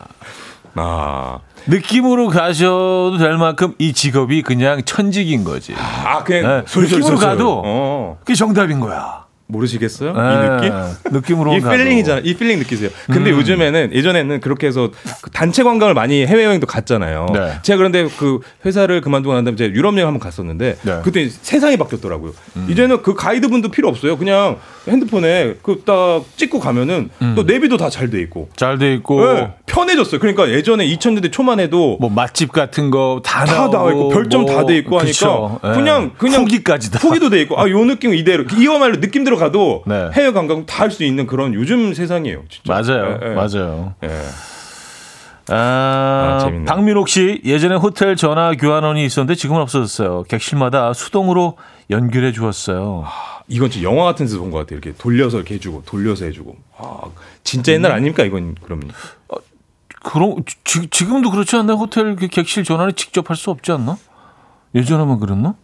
[0.79, 1.39] 아.
[1.67, 5.73] 느낌으로 가셔도 될 만큼 이 직업이 그냥 천직인 거지.
[6.05, 7.27] 아, 그냥 네, 느낌으로.
[7.27, 8.17] 가도 어.
[8.21, 9.26] 그게 정답인 거야.
[9.47, 10.13] 모르시겠어요?
[10.13, 10.73] 네, 이 느낌?
[11.13, 11.57] 느낌으로 이.
[11.59, 11.69] 음.
[11.69, 12.21] feeling이잖아.
[12.23, 12.89] 이 feeling 느끼세요.
[13.11, 14.89] 근데 요즘에는 예전에는 그렇게 해서
[15.21, 17.27] 그 단체 관광을 많이 해외 여행도 갔잖아요.
[17.33, 17.53] 네.
[17.61, 20.91] 제가 그런데 그 회사를 그만두고 난 다음에 제가 유럽 여행 한번 갔었는데 네.
[20.91, 21.01] 음.
[21.03, 22.33] 그때 세상이 바뀌었더라고요.
[22.69, 24.17] 이제는 그 가이드 분도 필요 없어요.
[24.17, 28.49] 그냥 핸드폰에 그 딱 찍고 가면은 또 내비도 다 잘 돼 있고.
[28.57, 30.19] 잘 돼 있고 네, 편해졌어요.
[30.19, 35.11] 그러니까 예전에 2000년대 초만 해도 뭐 맛집 같은 거다 나와 있고 별점 다돼 있고 하니까
[35.11, 35.59] 그쵸.
[35.63, 35.69] 예.
[35.73, 36.99] 그냥 그냥 후기까지 다.
[37.01, 40.09] 후기도 돼 있고 아 요 느낌 이대로 이거 말로 느낌대로 가도 네.
[40.13, 42.43] 해외 관광 다 할 수 있는 그런 요즘 세상이에요.
[42.49, 42.73] 진짜.
[42.73, 43.33] 맞아요, 예, 예.
[43.33, 43.93] 맞아요.
[44.03, 44.09] 예.
[45.49, 46.51] 아, 아.
[46.65, 50.23] 박민옥 씨 예전에 호텔 전화 교환원이 있었는데 지금은 없어졌어요.
[50.27, 51.57] 객실마다 수동으로
[51.89, 53.05] 연결해 주었어요.
[53.47, 54.79] 이건 진짜 영화 같은 데서 본 것 같아요.
[54.79, 56.55] 이렇게 돌려서 이렇게 해주고 돌려서 해주고.
[56.77, 56.99] 아,
[57.45, 58.89] 진짜 옛날 아닙니까 이건 그러면.
[60.03, 60.35] 그럼
[60.65, 61.77] 지, 지금도 그렇지 않나요?
[61.77, 63.97] 호텔 그 객실 전화를 직접 할 수 없지 않나?
[64.75, 65.55] 예전에만 그랬나?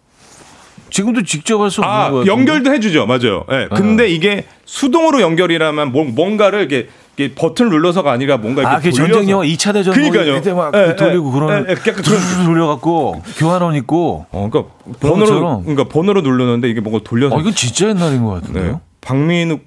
[0.94, 2.32] 지금도 직접 할 수 없는 아거 같은데.
[2.32, 3.08] 연결도 해주죠.
[3.08, 3.46] 맞아요.
[3.52, 3.68] 예.
[3.76, 6.88] 근데 이게 수동으로 연결이라면 뭔- 뭔가를 이렇게,
[7.34, 8.91] 버튼 눌러서가 아니라 뭔가 이렇게 아, 그.
[8.91, 10.36] 전쟁 영화 2차 대전 그러니까요.
[10.36, 14.28] 그때 막 예, 돌리고 예, 그러는 예, 예, 약간 그런 돌려 갖고 교환원 있고.
[14.32, 15.62] 어, 그러니까 그런 번호로.
[15.62, 17.36] 그러니까 번호로 누르는데 이게 뭔가 돌려서.
[17.36, 18.41] 어, 이건 진짜 옛날인 것 네.
[18.41, 18.82] 같은데요.
[19.02, 19.62] 박민욱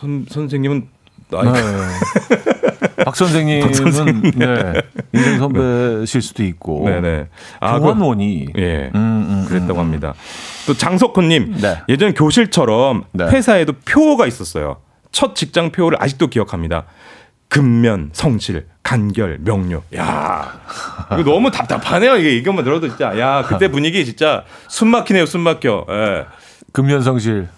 [0.00, 0.86] 선, 선생님은
[1.30, 1.60] 나이가 네.
[3.04, 3.72] 박 선생님은
[4.36, 4.72] 네,
[5.12, 6.84] 인생 선배실 수도 있고.
[6.88, 7.26] 네 네.
[7.60, 8.46] 아, 그- 교환원이.
[8.58, 8.90] 예.
[8.94, 9.09] 음, 음,
[9.50, 10.14] 그랬다고 합니다.
[10.66, 11.78] 또 장석호님 네.
[11.88, 13.26] 예전 교실처럼 네.
[13.26, 14.78] 회사에도 표가 있었어요.
[15.12, 16.84] 첫 직장 표를 아직도 기억합니다.
[17.48, 19.82] 근면, 성실, 간결, 명료.
[19.96, 20.60] 야,
[21.18, 22.16] 이거 너무 답답하네요.
[22.16, 25.26] 이게 이것만 들어도 진짜 야 그때 분위기 진짜 숨 막히네요.
[25.26, 25.86] 숨 막혀.
[25.90, 26.26] 예.
[26.72, 27.48] 금연성실.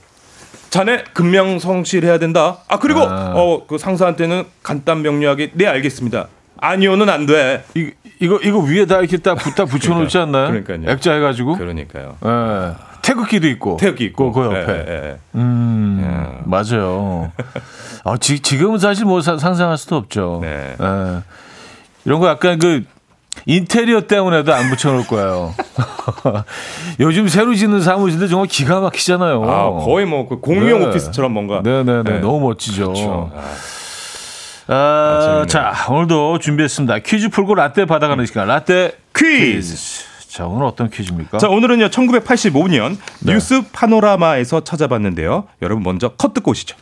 [0.71, 2.59] 자네 근명 성실해야 된다.
[2.69, 3.35] 아 그리고 아.
[3.35, 6.29] 어그 상사한테는 간단 명료하게 네 알겠습니다.
[6.63, 7.65] 아니요는 안 돼.
[7.75, 7.91] 이,
[8.21, 10.47] 이거 이거 위에다 이렇게 딱 붙다 붙여놓지 않나요?
[10.49, 10.91] 그러니까요.
[10.91, 11.57] 액자 해가지고.
[11.59, 12.17] 그러니까요.
[12.25, 12.73] 예.
[13.03, 13.77] 태극기도 있고.
[13.79, 14.73] 태극기 있고 그, 그 옆에.
[14.73, 15.17] 예, 예, 예.
[15.35, 17.33] 음, 맞아요.
[18.05, 20.39] 아, 지, 지금은 사실 뭐 사- 상상할 수도 없죠.
[20.41, 20.77] 네.
[20.81, 21.23] 예.
[22.05, 22.85] 이런 거 약간 그
[23.47, 25.53] 인테리어 때문에도 안 붙여놓을 거예요.
[27.01, 29.43] 요즘 새로 짓는 사무실들 정말 기가 막히잖아요.
[29.51, 30.87] 아 거의 뭐 그 공유형 네.
[30.87, 31.61] 오피스처럼 뭔가.
[31.65, 32.03] 네네네.
[32.05, 32.19] 네.
[32.21, 32.85] 너무 멋지죠.
[32.93, 33.33] 그렇죠.
[33.35, 33.41] 아,
[34.73, 35.47] 아, 재밌네요.
[35.47, 36.99] 자, 오늘도 준비했습니다.
[37.01, 38.47] 퀴즈 풀고 라떼 받아가는 시간.
[38.49, 40.05] 라떼 퀴즈.
[40.29, 41.37] 자, 오늘 어떤 퀴즈입니까?
[41.37, 43.35] 자 오늘은요 1985년 네.
[43.35, 45.45] 뉴스 파노라마에서 찾아봤는데요.
[45.61, 46.75] 여러분 먼저 컷 듣고 오시죠.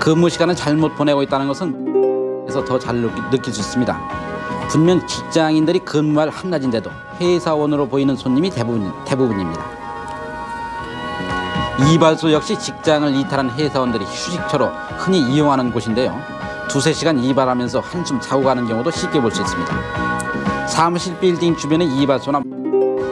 [0.00, 2.96] 근무 시간을 잘못 보내고 있다는 것은 그래서 더 잘
[3.30, 4.00] 느낄 수 있습니다.
[4.70, 6.90] 분명 직장인들이 근무할 한낮인데도
[7.20, 9.79] 회사원으로 보이는 손님이 대부분, 대부분입니다.
[11.88, 14.66] 이발소 역시 직장을 이탈한 회사원들이 휴식처로
[14.98, 16.20] 흔히 이용하는 곳인데요.
[16.68, 20.66] 두세 시간 이발하면서 한숨 자고 가는 경우도 쉽게 볼 수 있습니다.
[20.66, 22.42] 사무실 빌딩 주변의 이발소나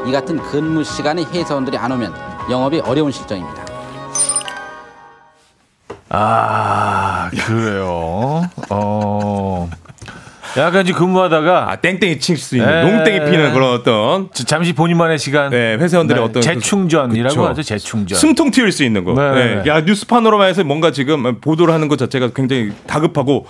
[0.06, 2.14] 이 같은 근무 시간에 회사원들이 안 오면
[2.50, 3.64] 영업이 어려운 실정입니다.
[6.10, 8.42] 아, 그래요.
[8.70, 9.07] 어.
[10.58, 12.82] 약간 이제 근무하다가 아 땡땡이 칠 수 있는 에.
[12.82, 15.50] 농땡이 피는 그런 어떤 자- 잠시 본인만의 시간.
[15.50, 17.46] 네, 회사원들의 어떤 그- 재충전이라고 그쵸.
[17.48, 17.62] 하죠.
[17.62, 18.18] 재충전.
[18.18, 19.14] 숨통 틔울 수 있는 거.
[19.14, 19.62] 네, 네.
[19.64, 19.70] 네.
[19.70, 23.46] 야 뉴스 파노라마에서 뭔가 지금 보도를 하는 것 자체가 굉장히 다급하고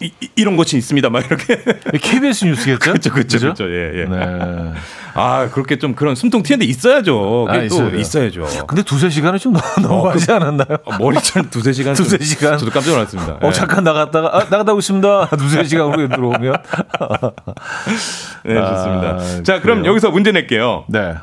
[0.00, 1.08] 이, 런 것이 있습니다.
[1.10, 1.58] 막 이렇게.
[2.00, 2.78] KBS 뉴스겠죠?
[2.78, 3.38] 그렇죠, 그렇죠?
[3.38, 3.64] 그렇죠.
[3.64, 4.04] 예, 예.
[4.04, 4.72] 네.
[5.18, 7.46] 아 그렇게 좀 그런 숨통 튀는 데 있어야죠.
[7.48, 7.96] 아, 또 있어요.
[7.98, 8.46] 있어야죠.
[8.66, 10.76] 근데 두세 시간은 좀 너무, 너무하지 않았나요?
[10.84, 11.94] 어, 머리잘 두세 시간.
[11.96, 12.58] 두세 좀- 시간?
[12.58, 13.32] 저도 깜짝 놀랐습니다.
[13.42, 13.52] 어, 예.
[13.52, 15.28] 잠깐 나갔다가, 아, 나갔다 오겠습니다.
[15.38, 16.45] 두세 시간 후에 들어오면.
[18.44, 19.08] 네, 좋습니다.
[19.18, 19.90] 아, 자, 그럼 그래요.
[19.90, 20.84] 여기서 문제 낼게요.
[20.88, 21.14] 네.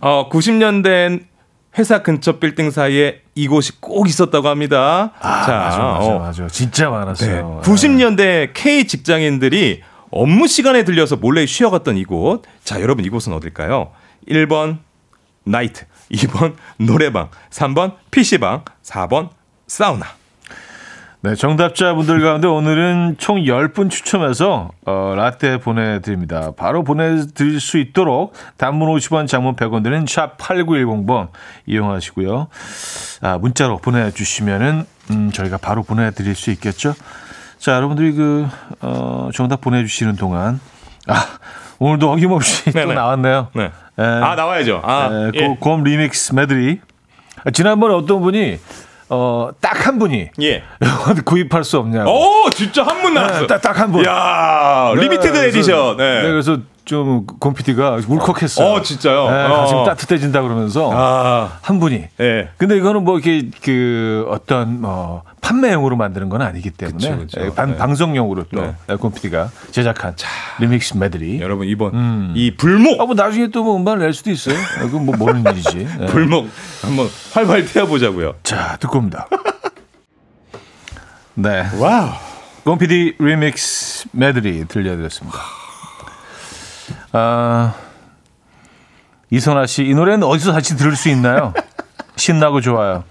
[0.00, 1.24] 어, 90년대엔
[1.78, 5.12] 회사 근처 빌딩 사이에 이곳이 꼭 있었다고 합니다.
[5.20, 6.46] 아, 자, 맞아, 맞아, 어, 맞아.
[6.48, 6.90] 진짜 네.
[6.90, 7.60] 많았어요.
[7.64, 12.42] 90년대 K 직장인들이 업무 시간에 들려서 몰래 쉬어갔던 이곳.
[12.64, 13.90] 자, 여러분 이곳은 어딜까요?
[14.28, 14.78] 1번
[15.44, 19.30] 나이트, 2번 노래방, 3번 PC방, 4번
[19.66, 20.06] 사우나.
[21.26, 26.52] 네, 정답자분들 가운데 오늘은 총 10분 추첨해서 어, 라떼 보내드립니다.
[26.56, 31.30] 바로 보내드릴 수 있도록 단문 50원, 장문 100원 드는 샵 8910번
[31.66, 32.46] 이용하시고요.
[33.22, 36.94] 아, 문자로 보내주시면 은 음, 저희가 바로 보내드릴 수 있겠죠.
[37.58, 38.46] 자, 여러분들이 그
[38.82, 40.60] 어, 정답 보내주시는 동안
[41.08, 41.26] 아,
[41.80, 42.94] 오늘도 어김없이 또 네네.
[42.94, 43.48] 나왔네요.
[43.52, 43.64] 네.
[43.64, 44.80] 에, 아, 나와야죠.
[44.84, 45.46] 아, 에, 예.
[45.48, 46.80] 고- 곰 리믹스 메드리.
[47.44, 48.60] 아, 지난번에 어떤 분이
[49.08, 50.62] 어, 딱 한 분이 예.
[51.24, 52.10] 구입할 수 없냐고.
[52.46, 53.46] 오, 진짜 한 분 나왔어.
[53.46, 54.04] 딱 한 분.
[54.04, 55.96] 야, limited 네, 그래서- 에디션.
[55.96, 56.22] 네.
[56.22, 58.04] 네, 그래서 좀 울컥했어요.
[58.08, 58.66] 울컥했어요.
[58.68, 59.28] 어, 진짜요?
[59.28, 59.48] 네, 어.
[59.48, 62.04] 가슴 따뜻해진다 그러면서 아, 한 분이.
[62.20, 62.48] 예.
[62.56, 67.40] 근데 이거는 뭐 이렇게 그 어떤 뭐 판매용으로 만드는 건 아니기 때문에 그쵸, 그쵸.
[67.44, 67.76] 예, 반- 네.
[67.76, 68.74] 방송용으로 또 네.
[68.86, 68.94] 네.
[68.96, 70.14] 곰피디가 제작한
[70.60, 71.40] 리믹스 메들리.
[71.40, 72.32] 여러분 이번 음.
[72.36, 74.54] 이 불목 아, 뭐 나중에 또 뭐 음반을 낼 수도 있어요.
[74.80, 75.88] 그건 뭐 모르는 일이지.
[75.98, 76.06] 네.
[76.06, 76.48] 불목
[76.82, 78.34] 한번 활활 태워보자고요.
[78.44, 79.26] 자, 듣고 옵니다.
[81.34, 81.66] 네.
[81.80, 82.10] 와우.
[82.64, 85.38] 곰피디 리믹스 메들리 들려드렸습니다.
[87.18, 87.72] 아,
[89.30, 91.54] 이선아 씨, 이 노래는 어디서 다시 들을 수 있나요?
[92.16, 93.04] 신나고 좋아요.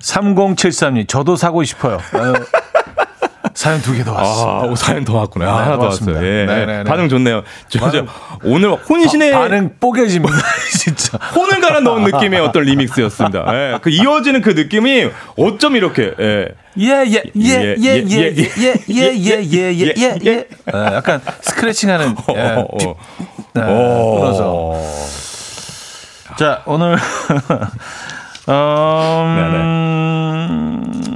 [0.00, 1.98] 3073님, 저도 사고 싶어요.
[2.12, 2.34] 아유,
[3.64, 4.60] 사연 두 개 더 왔어.
[4.60, 5.46] 아, 오, 사연 더 왔구나.
[5.46, 5.84] 네, 하나 더.
[5.86, 6.16] 왔어요.
[6.16, 6.44] 예.
[6.44, 6.84] 네네네.
[6.84, 7.42] 반응 좋네요.
[7.70, 8.06] 저, 저, 반응-
[8.44, 10.34] 오늘 혼신의 반응 뽀개집니다,
[10.78, 11.16] 진짜.
[11.34, 13.44] 혼을 갈아 넣은 느낌의 어떤 리믹스였습니다.
[13.54, 13.78] 예.
[13.80, 15.08] 그 이어지는 그 느낌이
[15.38, 16.48] 어쩜 이렇게 예.
[16.76, 20.44] 예, 예, 예, 예, 예, 예, 예, 예, 예, 예, 예, 예, 예.
[20.70, 22.94] 아, 약간 스크래칭하는 예, 어, 비- 어.
[23.54, 24.42] 네, 끊어서.
[24.46, 24.90] 어.
[26.36, 26.98] 자, 오늘
[29.56, 31.13] 음,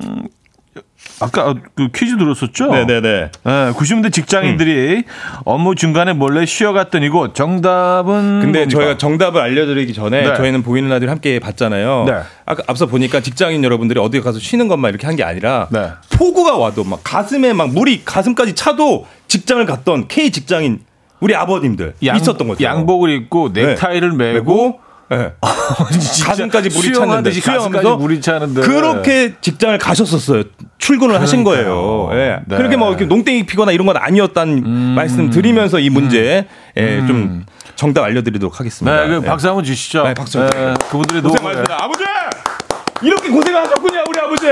[1.21, 2.66] 아까 그 퀴즈 들었었죠?
[2.73, 3.01] 네네네.
[3.01, 3.31] 네,
[3.73, 5.05] 90년대 직장인들이
[5.45, 8.69] 업무 중간에 몰래 쉬어갔던 이곳 정답은 근데 뭡니까?
[8.69, 10.35] 저희가 정답을 알려드리기 전에 네.
[10.37, 12.05] 저희는 보이는 라디오 함께 봤잖아요.
[12.07, 12.12] 네.
[12.47, 15.89] 아까 앞서 보니까 직장인 여러분들이 어디 가서 쉬는 것만 이렇게 한 게 아니라 네.
[16.11, 20.79] 폭우가 와도 막 가슴에 막 물이 가슴까지 차도 직장을 갔던 K 직장인
[21.19, 22.62] 우리 아버님들 양, 있었던 거죠.
[22.62, 24.33] 양복을 입고 넥타이를 네.
[24.35, 24.79] 메고
[25.13, 25.33] 예.
[25.99, 30.45] 진짜 가슴까지 물이 찼는데 수영하면서 물이 차는데 그렇게 직장을 가셨었어요.
[30.79, 32.07] 출근을 하신 그러니까요.
[32.09, 32.21] 거예요.
[32.21, 32.41] 예.
[32.47, 32.57] 네.
[32.57, 34.63] 그렇게 뭐 농땡이 피거나 이런 건 아니었다는
[34.95, 36.47] 말씀 드리면서 이 문제
[36.77, 37.45] 예, 좀
[37.77, 39.03] 정답 알려드리도록 하겠습니다.
[39.03, 39.27] 네, 그 예.
[39.27, 40.03] 박수 한번 주시죠.
[40.05, 41.45] 네, 박수 한번 그분들의 고생 노고.
[41.45, 41.85] 많습니다.
[41.85, 42.05] 아버지!
[43.03, 44.47] 이렇게 고생하셨군요, 우리 아버지.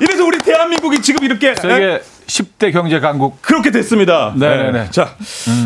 [0.00, 1.54] 이래서 우리 대한민국이 지금 이렇게 예?
[1.54, 2.02] 세계
[2.32, 3.42] 10대 경제 강국.
[3.42, 4.32] 그렇게 됐습니다.
[4.34, 4.72] 네네네.
[4.72, 4.90] 네.
[4.90, 5.14] 자,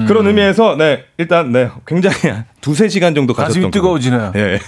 [0.08, 2.16] 그런 의미에서 네, 일단 네, 굉장히
[2.60, 4.32] 두세 시간 정도 가슴이 뜨거워지네요.
[4.32, 4.38] 거.
[4.40, 4.58] 예.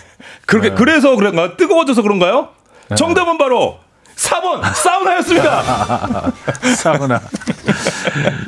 [0.47, 1.57] 그렇게 그래서 그런가?
[1.57, 2.51] 뜨거워져서 그런가요?
[2.95, 3.79] 정답은 바로
[4.15, 6.33] 4번 사우나였습니다.
[6.77, 7.21] 사우나.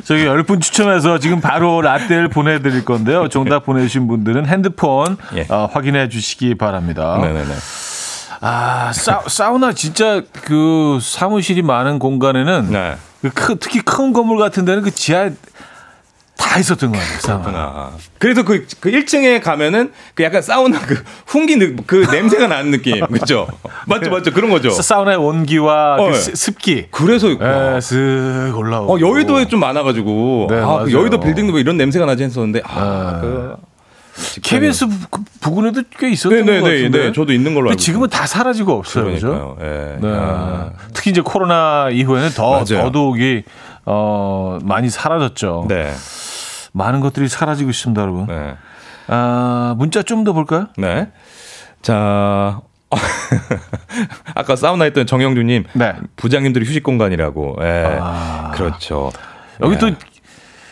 [0.05, 3.27] 저기 열분 추첨해서 지금 바로 라떼를 보내드릴 건데요.
[3.27, 5.45] 정답 보내주신 분들은 핸드폰 예.
[5.49, 7.17] 어, 확인해 주시기 바랍니다.
[7.21, 7.53] 네네네.
[8.39, 12.95] 아, 사, 사우나 진짜 그 사무실이 많은 공간에는 네.
[13.21, 15.31] 그 크, 특히 큰 건물 같은 데는 그 지하에
[16.37, 17.19] 다 있었던 것 같아요.
[17.19, 17.59] 사우나.
[17.59, 22.71] 아, 그래서 그, 그 1층에 가면은 그 약간 사우나 그 훈기 느, 그 냄새가 나는
[22.71, 22.99] 느낌.
[23.07, 23.47] 그죠?
[23.85, 24.31] 맞죠, 맞죠.
[24.33, 24.71] 그런 거죠.
[24.71, 26.13] 사- 사우나의 온기와 어, 그 예.
[26.15, 26.87] 습- 습기.
[26.89, 28.95] 그래서 예, 쓱 올라오고.
[28.95, 30.91] 어, 여의도에 좀 많아가지고 네, 아, 그 맞아요.
[30.99, 33.55] 여의도 빌딩도 뭐 이런 냄새가 나지 했었는데 아, 그
[34.43, 36.99] KBS 부- 그 부근에도 꽤 있었던 것 네네네, 같은데.
[37.07, 39.55] 네, 저도 있는 걸로 알고 지금은 다 사라지고 없어요, 그러니까요.
[39.55, 39.65] 그죠?
[39.65, 39.97] 예.
[40.01, 40.07] 네.
[40.13, 42.83] 아, 특히 이제 코로나 이후에는 더 맞아요.
[42.85, 43.43] 더더욱이
[43.85, 45.65] 어 많이 사라졌죠.
[45.67, 45.91] 네,
[46.73, 48.27] 많은 것들이 사라지고 있습니다, 여러분.
[48.27, 48.55] 네,
[49.07, 50.67] 아 문자 좀 더 볼까요?
[50.77, 51.09] 네.
[51.81, 52.61] 자,
[54.35, 55.93] 아까 사우나 했던 정영주님, 네.
[56.15, 57.57] 부장님들이 휴식 공간이라고.
[57.61, 57.85] 예.
[57.99, 58.51] 아.
[58.53, 59.11] 그렇죠.
[59.61, 59.79] 여기 네.
[59.79, 59.91] 또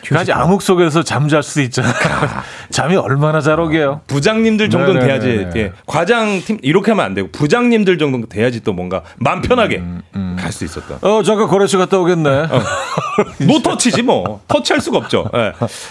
[0.08, 1.94] 가지 암흑 속에서 잠잘 수도 있잖아요.
[2.72, 4.02] 잠이 얼마나 잘 오게요.
[4.08, 5.30] 부장님들 정도는 네네네네.
[5.50, 5.60] 돼야지.
[5.60, 5.72] 예.
[5.86, 9.78] 과장 팀 이렇게 하면 안 되고 부장님들 정도는 돼야지 또 뭔가 마음 편하게
[10.16, 11.00] 음, 갈수 있었던.
[11.02, 12.48] 어 잠깐 거래처 갔다 오겠네.
[13.46, 14.42] no touch지 뭐.
[14.48, 15.30] 터치할 수가 없죠.
[15.36, 15.40] 예.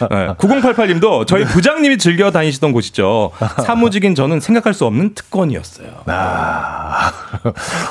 [0.03, 0.27] 예.
[0.39, 3.33] 9088님도 저희 부장님이 즐겨 다니시던 곳이죠.
[3.65, 5.89] 사무직인 저는 생각할 수 없는 특권이었어요.
[6.07, 7.13] 아,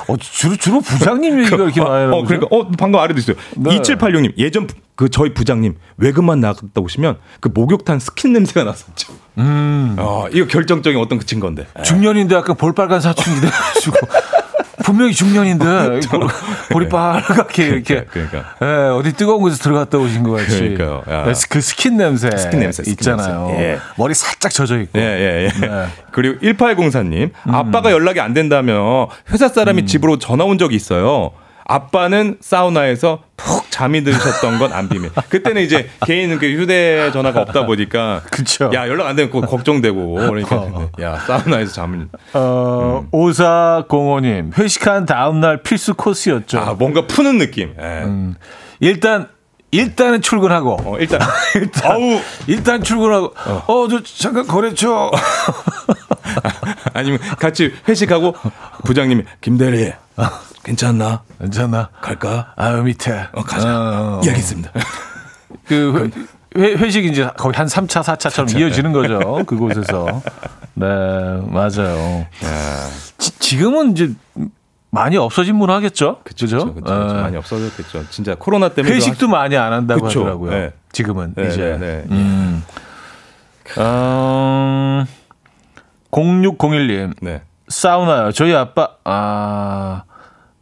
[0.07, 2.25] 어, 주로 주로 부장님 얘기가 이렇게 많이 어, 나오죠.
[2.25, 3.35] 그러니까 어 방금 아래도 있어요.
[3.55, 3.77] 네.
[3.79, 9.13] 2786님 예전 부- 그 저희 부장님 외근만 나갔다 오시면 그 목욕탕 스킨 냄새가 났었죠.
[9.37, 9.95] 음.
[9.99, 11.65] 어, 이거 결정적인 어떤 그친 건데.
[11.83, 13.95] 중년인데 약간 볼빨간 사춘기 돼 가지고
[14.83, 16.27] 분명히 중년인데 볼-
[16.71, 18.55] 볼이 빨갛게 이렇게 그러니까.
[18.63, 18.65] 예,
[18.97, 21.03] 어디 뜨거운 곳에 들어갔다 오신 것 같이 그러니까요.
[21.09, 21.23] 야.
[21.25, 23.47] 네, 그 스킨 냄새, 스킨 냄새, 스킨 있잖아요.
[23.49, 23.63] 냄새.
[23.63, 23.77] 예.
[23.97, 25.59] 머리 살짝 젖어 있고 예, 예, 예.
[25.67, 25.85] 네.
[26.11, 27.53] 그리고 1804님, 음.
[27.53, 31.31] 아빠가 연락이 안 된다며 회사 사람이 집으로 전화 온 적이 있어요.
[31.65, 35.11] 아빠는 사우나에서 푹 잠이 드셨던 건 안 비밀.
[35.29, 38.21] 그때는 이제 개인 그 휴대전화가 없다 보니까.
[38.31, 38.71] 그쵸.
[38.73, 40.15] 야, 연락 안 되면 걱정되고.
[40.15, 40.89] 그러니까.
[40.99, 42.07] 야, 사우나에서 잠을.
[42.33, 43.07] 어, 음.
[43.11, 46.57] 오사공호님 회식한 다음 날 필수 코스였죠.
[46.59, 47.75] 아, 뭔가 푸는 느낌.
[47.79, 47.83] 예.
[48.03, 48.33] 음.
[48.79, 49.27] 일단
[49.69, 51.19] 일단은 출근하고 어, 일단.
[51.83, 52.19] 아우.
[52.47, 53.33] 일단 출근하고
[53.67, 55.11] 어저 잠깐 거래처
[56.93, 58.33] 아니면 같이 회식하고
[58.85, 59.91] 부장님이 김대리
[60.67, 61.23] 괜찮나?
[61.39, 61.89] 괜찮나?
[62.01, 62.51] 갈까?
[62.57, 63.69] 아유 밑에 어, 가자.
[63.69, 64.21] 어, 어.
[64.25, 64.69] 예, 알겠습니다.
[65.65, 66.11] 그
[66.57, 69.45] 회, 회, 식이 이제 거의 한 3차, 4차처럼 이어지는 거죠.
[69.45, 70.21] 그곳에서.
[70.73, 72.25] 네, 맞아요.
[73.17, 74.11] 지, 금은 이제
[74.89, 76.19] 많이 없어진 문화겠죠?
[76.25, 76.75] 그렇죠.
[76.83, 78.09] 어, 많이 없어졌겠죠.
[78.09, 80.19] 진짜 코로나 때문에 회식도 많이 안 한다고 그쵸.
[80.21, 80.51] 하더라고요.
[80.51, 80.73] 네.
[80.91, 81.77] 지금은 네, 이제.
[81.77, 82.03] 네, 네.
[82.11, 82.63] 음.
[83.77, 85.05] 어,
[86.11, 87.13] 0601님.
[87.21, 87.41] 네.
[87.69, 88.31] 사우나요.
[88.33, 90.03] 저희 아빠, 아,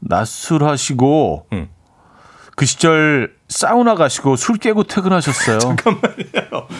[0.05, 1.69] 낮술하시고, 음.
[2.55, 5.59] 그 시절 사우나 가시고 술 깨고 퇴근하셨어요.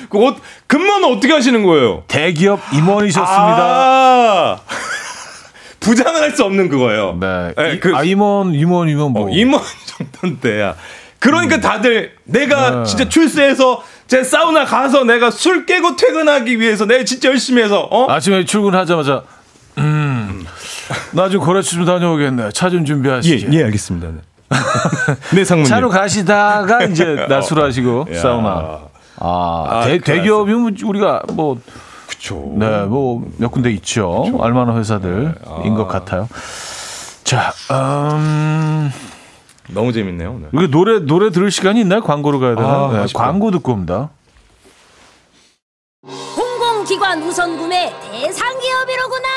[0.10, 2.04] 그 옷, 근무는 어떻게 하시는 거예요?
[2.08, 3.58] 대기업 임원이셨습니다.
[3.62, 4.60] 아,
[5.82, 7.18] 부장은 할 수 없는 그거예요.
[7.20, 7.54] 네.
[7.58, 9.26] 네, 이- 그- 아, 임원, 임원, 임원 뭐.
[9.28, 10.76] 어, 임원 정도인데야.
[11.20, 12.84] 그러니까 다들 내가 네.
[12.86, 18.10] 진짜 출세해서 제 사우나 가서 내가 술 깨고 퇴근하기 위해서 내가 진짜 열심히 해서 어?
[18.12, 19.22] 아침에 출근하자마자, 음,
[21.12, 22.50] 나 좀 거래처 좀 다녀오겠네.
[22.54, 23.48] 차좀 예, 준비하시죠.
[23.54, 24.08] 예, 알겠습니다.
[24.10, 24.16] 네.
[25.34, 25.70] 네, 상무님.
[25.70, 28.20] 차로 가시다가 이제 낮술하시고 야.
[28.20, 28.80] 사우나.
[29.18, 29.98] 아, 아, 대.
[30.00, 31.60] 대기업이면 우리가 뭐
[32.08, 32.54] 그쵸.
[32.56, 34.26] 네, 뭐 몇 군데 있죠.
[34.42, 36.28] 알만한 회사들인 것 같아요.
[37.24, 38.92] 자, 음,
[39.70, 40.50] 너무 재밌네요, 오늘.
[40.54, 42.02] 우리 노래 노래 들을 시간이 있나요?
[42.02, 42.68] 광고로 가야 되나?
[42.68, 43.14] 아, 네.
[43.14, 44.10] 광고 듣고 옵니다.
[46.36, 49.28] 공공기관 우선 구매 대상 기업이로구나.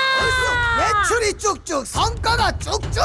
[1.08, 3.02] 매출이 쭉쭉 성과가 쭉쭉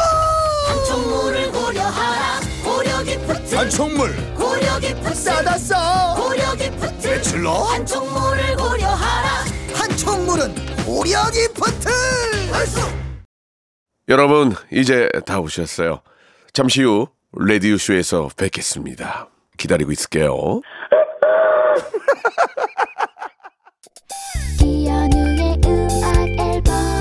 [0.68, 2.40] 한총물을 고려하라.
[2.64, 3.56] 고려 기프트.
[3.56, 5.16] 단총물 고려 기프트.
[5.16, 7.08] 싸다 싸 고려 기프트.
[7.08, 9.30] 매출로 한총물을 고려하라.
[9.74, 10.54] 한총물은
[10.86, 11.90] 고려 기프트
[14.10, 16.02] 여러분 이제 다 오셨어요.
[16.52, 19.30] 잠시 후 라디오 쇼에서 뵙겠습니다.
[19.58, 20.60] 기다리고 있을게요.
[24.62, 26.93] 이현우의 음악 앨범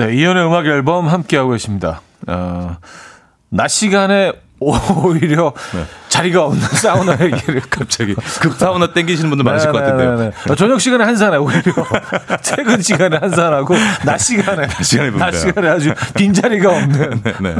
[0.00, 2.00] 네, 이연의 음악 앨범 함께하고 계십니다.
[2.26, 2.78] 어,
[3.50, 5.52] 낮 시간에 오히려
[6.08, 10.12] 자리가 없는 사우나 얘기를 갑자기 급 사우나 땡기시는 분들 많으실 것 같은데요.
[10.12, 10.32] 네네네.
[10.48, 11.60] 어, 저녁 시간에 한산해 오히려
[12.42, 13.74] 퇴근 시간에 한산하고
[14.06, 15.32] 낮 시간에 낮 시간에 낮.
[15.32, 17.54] 시간에 아주 빈 자리가 없는 네.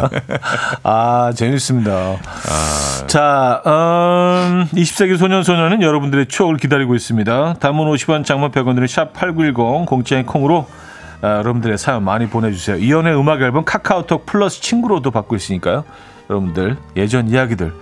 [0.82, 2.16] 아 재밌습니다.
[3.06, 7.56] 자, 음, 20세기 소년 소녀는 여러분들의 추억을 기다리고 있습니다.
[7.60, 10.89] 단문 50원, 장문 100원들은 샵 #8910 공짜인 콩으로 아,
[11.22, 12.76] 여러분들의 사연 많이 보내주세요.
[12.76, 15.84] 이연의 음악 앨범 카카오톡 플러스 친구로도 받고 있으니까요.
[16.28, 17.72] 여러분들 예전 이야기들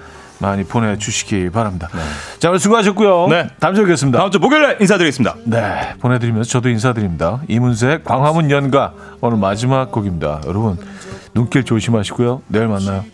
[0.41, 1.89] 많이 보내주시기 바랍니다.
[2.39, 3.27] 자, 오늘 수고하셨고요.
[3.29, 3.49] 네.
[3.59, 4.19] 다음 주에 뵙겠습니다.
[4.19, 5.35] 다음 주 목요일에 인사드리겠습니다.
[5.45, 7.41] 네, 보내드리면서 저도 인사드립니다.
[7.49, 10.43] 이문세의 광화문 연가 오늘 마지막 곡입니다.
[10.47, 10.79] 여러분
[11.35, 12.43] 눈길 조심하시고요.
[12.49, 13.05] 내일 만나요.